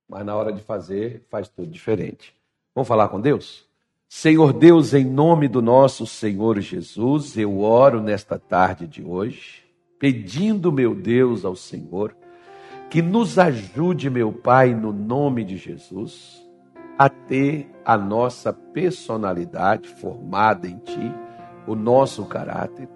Mas 0.08 0.24
na 0.24 0.34
hora 0.34 0.52
de 0.52 0.62
fazer, 0.62 1.26
faz 1.28 1.48
tudo 1.48 1.70
diferente. 1.70 2.34
Vamos 2.74 2.88
falar 2.88 3.08
com 3.08 3.20
Deus? 3.20 3.68
Senhor 4.08 4.54
Deus, 4.54 4.94
em 4.94 5.04
nome 5.04 5.48
do 5.48 5.60
nosso 5.60 6.06
Senhor 6.06 6.58
Jesus, 6.60 7.36
eu 7.36 7.60
oro 7.60 8.00
nesta 8.00 8.38
tarde 8.38 8.86
de 8.86 9.02
hoje, 9.02 9.64
pedindo, 9.98 10.72
meu 10.72 10.94
Deus, 10.94 11.44
ao 11.44 11.54
Senhor, 11.54 12.16
que 12.88 13.02
nos 13.02 13.38
ajude, 13.38 14.08
meu 14.08 14.32
Pai, 14.32 14.74
no 14.74 14.92
nome 14.94 15.44
de 15.44 15.58
Jesus 15.58 16.47
a 16.98 17.08
ter 17.08 17.70
a 17.84 17.96
nossa 17.96 18.52
personalidade 18.52 19.88
formada 19.88 20.66
em 20.66 20.78
Ti, 20.78 21.14
o 21.66 21.74
nosso 21.74 22.24
caráter, 22.24 22.88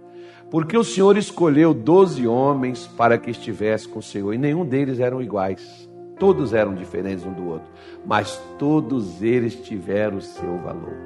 porque 0.51 0.77
o 0.77 0.85
Senhor 0.85 1.17
escolheu 1.17 1.73
doze 1.73 2.27
homens 2.27 2.87
para 2.87 3.17
que 3.17 3.31
estivesse 3.31 3.89
com 3.89 4.01
o 4.01 4.03
Senhor 4.03 4.35
e 4.35 4.39
nenhum 4.39 4.67
deles 4.67 4.99
eram 4.99 5.23
iguais. 5.23 5.89
Todos 6.19 6.53
eram 6.53 6.75
diferentes 6.75 7.25
um 7.25 7.33
do 7.33 7.47
outro, 7.49 7.69
mas 8.05 8.41
todos 8.59 9.23
eles 9.23 9.55
tiveram 9.55 10.19
o 10.19 10.21
seu 10.21 10.59
valor. 10.59 10.97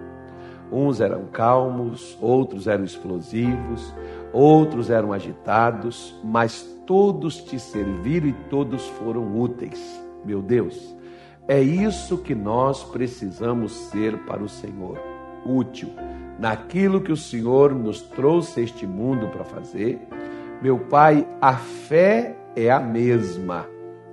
Uns 0.71 1.01
eram 1.01 1.27
calmos, 1.27 2.19
outros 2.21 2.67
eram 2.67 2.85
explosivos, 2.85 3.95
outros 4.33 4.91
eram 4.91 5.13
agitados, 5.13 6.19
mas 6.25 6.63
todos 6.85 7.37
te 7.37 7.59
serviram 7.59 8.29
e 8.29 8.33
todos 8.51 8.85
foram 8.89 9.41
úteis. 9.41 9.81
Meu 10.25 10.43
Deus, 10.43 10.97
é 11.49 11.61
isso 11.61 12.19
que 12.19 12.35
nós 12.35 12.83
precisamos 12.83 13.73
ser 13.73 14.19
para 14.25 14.43
o 14.43 14.49
Senhor, 14.49 14.99
útil 15.45 15.91
naquilo 16.39 17.01
que 17.01 17.13
o 17.13 17.17
Senhor 17.17 17.75
nos 17.75 18.03
trouxe 18.03 18.63
este 18.63 18.87
mundo 18.87 19.29
para 19.29 19.45
fazer. 19.45 19.99
Meu 20.61 20.79
Pai, 20.79 21.27
a 21.41 21.55
fé 21.55 22.37
é 22.55 22.71
a 22.71 22.81
mesma, 22.81 23.67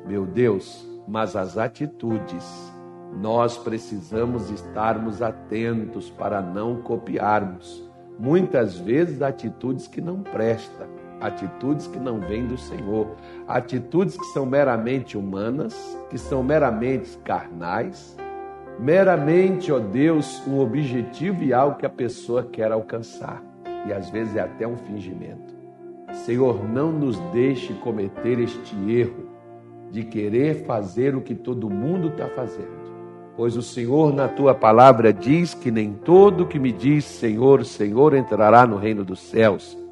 meu 0.06 0.26
Deus, 0.26 0.88
mas 1.08 1.36
as 1.36 1.58
atitudes, 1.58 2.72
nós 3.20 3.58
precisamos 3.58 4.50
estarmos 4.50 5.22
atentos 5.22 6.10
para 6.10 6.42
não 6.42 6.82
copiarmos, 6.82 7.90
muitas 8.18 8.78
vezes 8.78 9.22
atitudes 9.22 9.88
que 9.88 10.02
não 10.02 10.22
prestam 10.22 11.03
atitudes 11.24 11.88
que 11.88 11.98
não 11.98 12.20
vêm 12.20 12.46
do 12.46 12.58
Senhor, 12.58 13.08
atitudes 13.48 14.18
que 14.18 14.26
são 14.26 14.46
meramente 14.46 15.18
humanas, 15.18 15.98
que 16.10 16.18
são 16.18 16.44
meramente 16.44 17.18
carnais, 17.20 18.18
meramente, 18.78 19.72
ó 19.72 19.80
Deus, 19.80 20.46
um 20.46 20.60
objetivo 20.60 21.44
e 21.44 21.54
algo 21.54 21.78
que 21.78 21.86
a 21.86 21.90
pessoa 21.90 22.44
quer 22.44 22.72
alcançar. 22.72 23.42
E 23.88 23.94
às 23.94 24.10
vezes 24.10 24.36
é 24.36 24.42
até 24.42 24.68
um 24.68 24.78
fingimento. 24.78 25.54
Senhor, 26.26 26.64
não 26.68 26.92
nos 26.92 27.18
deixe 27.32 27.74
cometer 27.76 28.40
este 28.40 28.76
erro 28.92 29.32
de 29.90 30.04
querer 30.04 30.66
fazer 30.66 31.16
o 31.16 31.22
que 31.22 31.36
todo 31.36 31.70
mundo 31.70 32.10
está 32.10 32.28
fazendo. 32.28 32.84
Pois 33.36 33.56
o 33.58 33.62
Senhor, 33.62 34.14
na 34.14 34.28
tua 34.28 34.54
palavra, 34.54 35.12
diz 35.12 35.54
que 35.54 35.72
nem 35.72 35.94
todo 35.94 36.46
que 36.46 36.60
me 36.60 36.72
diz 36.72 37.06
Senhor, 37.06 37.66
Senhor 37.66 38.14
entrará 38.14 38.68
no 38.68 38.78
reino 38.78 39.04
dos 39.04 39.20
céus 39.20 39.83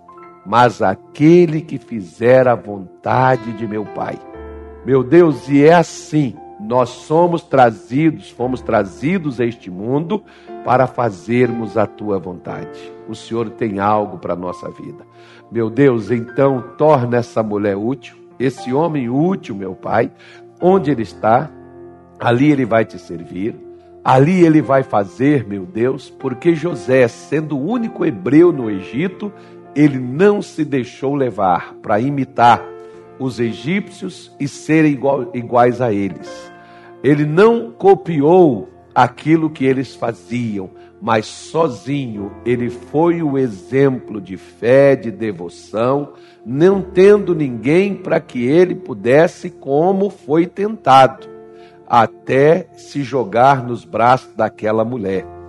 mas 0.45 0.81
aquele 0.81 1.61
que 1.61 1.77
fizer 1.77 2.47
a 2.47 2.55
vontade 2.55 3.53
de 3.53 3.67
meu 3.67 3.85
Pai. 3.85 4.17
Meu 4.85 5.03
Deus, 5.03 5.47
e 5.47 5.63
é 5.63 5.73
assim, 5.73 6.35
nós 6.59 6.89
somos 6.89 7.43
trazidos, 7.43 8.29
fomos 8.29 8.61
trazidos 8.61 9.39
a 9.39 9.45
este 9.45 9.69
mundo 9.69 10.23
para 10.63 10.87
fazermos 10.87 11.77
a 11.77 11.85
tua 11.85 12.19
vontade. 12.19 12.79
O 13.07 13.15
Senhor 13.15 13.49
tem 13.49 13.79
algo 13.79 14.17
para 14.17 14.33
a 14.33 14.37
nossa 14.37 14.69
vida. 14.69 15.05
Meu 15.51 15.69
Deus, 15.69 16.11
então 16.11 16.63
torna 16.77 17.17
essa 17.17 17.43
mulher 17.43 17.75
útil, 17.75 18.15
esse 18.39 18.73
homem 18.73 19.09
útil, 19.09 19.55
meu 19.55 19.75
Pai, 19.75 20.11
onde 20.61 20.91
ele 20.91 21.03
está, 21.03 21.49
ali 22.19 22.51
ele 22.51 22.65
vai 22.65 22.85
te 22.85 22.97
servir. 22.97 23.55
Ali 24.03 24.43
ele 24.43 24.63
vai 24.63 24.81
fazer, 24.81 25.45
meu 25.45 25.63
Deus, 25.63 26.09
porque 26.09 26.55
José, 26.55 27.07
sendo 27.07 27.55
o 27.55 27.63
único 27.63 28.03
hebreu 28.03 28.51
no 28.51 28.69
Egito, 28.69 29.31
ele 29.75 29.99
não 29.99 30.41
se 30.41 30.65
deixou 30.65 31.15
levar 31.15 31.73
para 31.81 31.99
imitar 31.99 32.63
os 33.17 33.39
egípcios 33.39 34.35
e 34.39 34.47
serem 34.47 34.99
iguais 35.33 35.79
a 35.81 35.93
eles. 35.93 36.51
Ele 37.03 37.25
não 37.25 37.71
copiou 37.71 38.69
aquilo 38.93 39.49
que 39.49 39.63
eles 39.65 39.95
faziam, 39.95 40.69
mas 41.01 41.25
sozinho 41.25 42.31
ele 42.45 42.69
foi 42.69 43.23
o 43.23 43.37
exemplo 43.37 44.19
de 44.19 44.37
fé, 44.37 44.95
de 44.95 45.09
devoção, 45.09 46.13
não 46.45 46.81
tendo 46.81 47.33
ninguém 47.33 47.95
para 47.95 48.19
que 48.19 48.45
ele 48.45 48.75
pudesse, 48.75 49.49
como 49.49 50.09
foi 50.09 50.45
tentado, 50.45 51.27
até 51.87 52.67
se 52.75 53.03
jogar 53.03 53.63
nos 53.65 53.85
braços 53.85 54.33
daquela 54.35 54.83
mulher. 54.83 55.40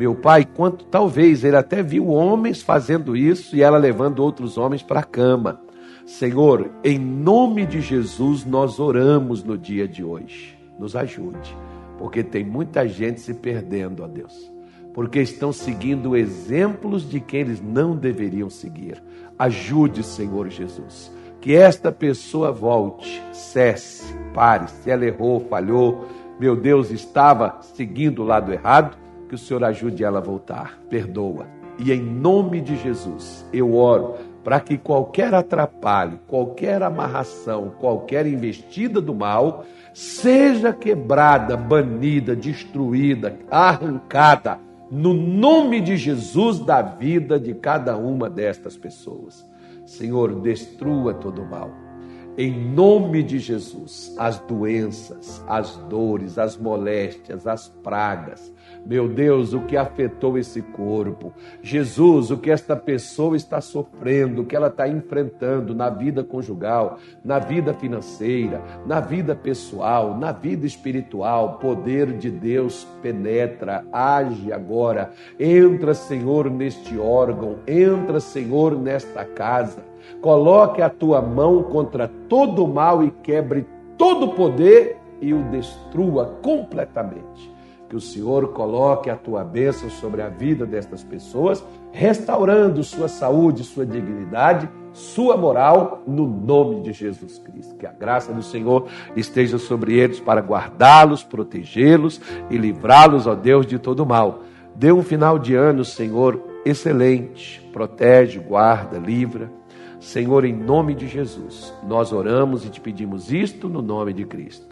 Meu 0.00 0.14
pai, 0.14 0.46
quanto 0.46 0.86
talvez 0.86 1.44
ele 1.44 1.56
até 1.56 1.82
viu 1.82 2.08
homens 2.08 2.62
fazendo 2.62 3.14
isso 3.14 3.54
e 3.54 3.60
ela 3.60 3.76
levando 3.76 4.20
outros 4.20 4.56
homens 4.56 4.82
para 4.82 5.00
a 5.00 5.04
cama. 5.04 5.60
Senhor, 6.06 6.70
em 6.82 6.98
nome 6.98 7.66
de 7.66 7.82
Jesus, 7.82 8.46
nós 8.46 8.80
oramos 8.80 9.44
no 9.44 9.58
dia 9.58 9.86
de 9.86 10.02
hoje. 10.02 10.58
Nos 10.78 10.96
ajude, 10.96 11.54
porque 11.98 12.24
tem 12.24 12.42
muita 12.42 12.88
gente 12.88 13.20
se 13.20 13.34
perdendo, 13.34 14.02
ó 14.02 14.06
Deus, 14.06 14.50
porque 14.94 15.20
estão 15.20 15.52
seguindo 15.52 16.16
exemplos 16.16 17.06
de 17.06 17.20
quem 17.20 17.40
eles 17.40 17.60
não 17.60 17.94
deveriam 17.94 18.48
seguir. 18.48 19.02
Ajude, 19.38 20.02
Senhor 20.02 20.48
Jesus, 20.48 21.12
que 21.42 21.54
esta 21.54 21.92
pessoa 21.92 22.50
volte, 22.50 23.22
cesse, 23.34 24.14
pare. 24.32 24.66
Se 24.66 24.90
ela 24.90 25.04
errou, 25.04 25.40
falhou, 25.40 26.06
meu 26.38 26.56
Deus, 26.56 26.90
estava 26.90 27.58
seguindo 27.60 28.22
o 28.22 28.24
lado 28.24 28.50
errado, 28.50 28.96
que 29.30 29.36
o 29.36 29.38
Senhor 29.38 29.62
ajude 29.62 30.02
ela 30.02 30.18
a 30.18 30.22
voltar. 30.22 30.80
Perdoa. 30.90 31.46
E 31.78 31.92
em 31.92 32.02
nome 32.02 32.60
de 32.60 32.76
Jesus, 32.76 33.46
eu 33.52 33.76
oro 33.76 34.16
para 34.42 34.58
que 34.58 34.76
qualquer 34.76 35.32
atrapalho, 35.32 36.18
qualquer 36.26 36.82
amarração, 36.82 37.72
qualquer 37.78 38.26
investida 38.26 39.00
do 39.00 39.14
mal 39.14 39.64
seja 39.94 40.72
quebrada, 40.72 41.56
banida, 41.56 42.34
destruída, 42.34 43.38
arrancada, 43.48 44.58
no 44.90 45.14
nome 45.14 45.80
de 45.80 45.96
Jesus 45.96 46.58
da 46.58 46.82
vida 46.82 47.38
de 47.38 47.54
cada 47.54 47.96
uma 47.96 48.28
destas 48.28 48.76
pessoas. 48.76 49.48
Senhor, 49.86 50.40
destrua 50.40 51.14
todo 51.14 51.42
o 51.42 51.48
mal 51.48 51.89
em 52.38 52.52
nome 52.52 53.22
de 53.22 53.38
Jesus, 53.38 54.14
as 54.18 54.38
doenças, 54.38 55.44
as 55.46 55.76
dores, 55.88 56.38
as 56.38 56.56
moléstias, 56.56 57.46
as 57.46 57.68
pragas. 57.68 58.52
Meu 58.86 59.08
Deus, 59.08 59.52
o 59.52 59.60
que 59.60 59.76
afetou 59.76 60.38
esse 60.38 60.62
corpo. 60.62 61.34
Jesus, 61.60 62.30
o 62.30 62.38
que 62.38 62.50
esta 62.50 62.74
pessoa 62.74 63.36
está 63.36 63.60
sofrendo, 63.60 64.42
o 64.42 64.46
que 64.46 64.56
ela 64.56 64.68
está 64.68 64.88
enfrentando 64.88 65.74
na 65.74 65.90
vida 65.90 66.24
conjugal, 66.24 66.98
na 67.22 67.38
vida 67.38 67.74
financeira, 67.74 68.62
na 68.86 69.00
vida 69.00 69.34
pessoal, 69.34 70.16
na 70.16 70.32
vida 70.32 70.66
espiritual. 70.66 71.58
Poder 71.58 72.16
de 72.16 72.30
Deus 72.30 72.86
penetra, 73.02 73.84
age 73.92 74.52
agora. 74.52 75.10
Entra, 75.38 75.92
Senhor, 75.92 76.50
neste 76.50 76.96
órgão, 76.96 77.58
entra, 77.66 78.18
Senhor, 78.20 78.80
nesta 78.80 79.24
casa 79.24 79.89
Coloque 80.20 80.82
a 80.82 80.90
tua 80.90 81.22
mão 81.22 81.62
contra 81.62 82.08
todo 82.28 82.64
o 82.64 82.68
mal 82.68 83.02
e 83.02 83.10
quebre 83.10 83.66
todo 83.96 84.26
o 84.26 84.34
poder 84.34 84.98
e 85.20 85.34
o 85.34 85.42
destrua 85.50 86.38
completamente. 86.42 87.52
Que 87.88 87.96
o 87.96 88.00
Senhor 88.00 88.48
coloque 88.52 89.10
a 89.10 89.16
tua 89.16 89.42
bênção 89.42 89.90
sobre 89.90 90.22
a 90.22 90.28
vida 90.28 90.64
destas 90.64 91.02
pessoas, 91.02 91.64
restaurando 91.90 92.84
sua 92.84 93.08
saúde, 93.08 93.64
sua 93.64 93.84
dignidade, 93.84 94.68
sua 94.92 95.36
moral, 95.36 96.02
no 96.06 96.26
nome 96.26 96.82
de 96.82 96.92
Jesus 96.92 97.38
Cristo. 97.38 97.74
Que 97.74 97.86
a 97.86 97.92
graça 97.92 98.32
do 98.32 98.42
Senhor 98.42 98.86
esteja 99.16 99.58
sobre 99.58 99.98
eles 99.98 100.20
para 100.20 100.40
guardá-los, 100.40 101.24
protegê-los 101.24 102.20
e 102.48 102.56
livrá-los, 102.56 103.26
ó 103.26 103.34
Deus, 103.34 103.66
de 103.66 103.78
todo 103.78 104.06
mal. 104.06 104.42
Dê 104.74 104.92
um 104.92 105.02
final 105.02 105.38
de 105.38 105.56
ano, 105.56 105.84
Senhor, 105.84 106.40
excelente. 106.64 107.60
Protege, 107.72 108.38
guarda, 108.38 108.98
livra 108.98 109.59
Senhor, 110.00 110.46
em 110.46 110.52
nome 110.52 110.94
de 110.94 111.06
Jesus, 111.06 111.72
nós 111.86 112.10
oramos 112.10 112.64
e 112.64 112.70
te 112.70 112.80
pedimos 112.80 113.30
isto 113.30 113.68
no 113.68 113.82
nome 113.82 114.14
de 114.14 114.24
Cristo. 114.24 114.69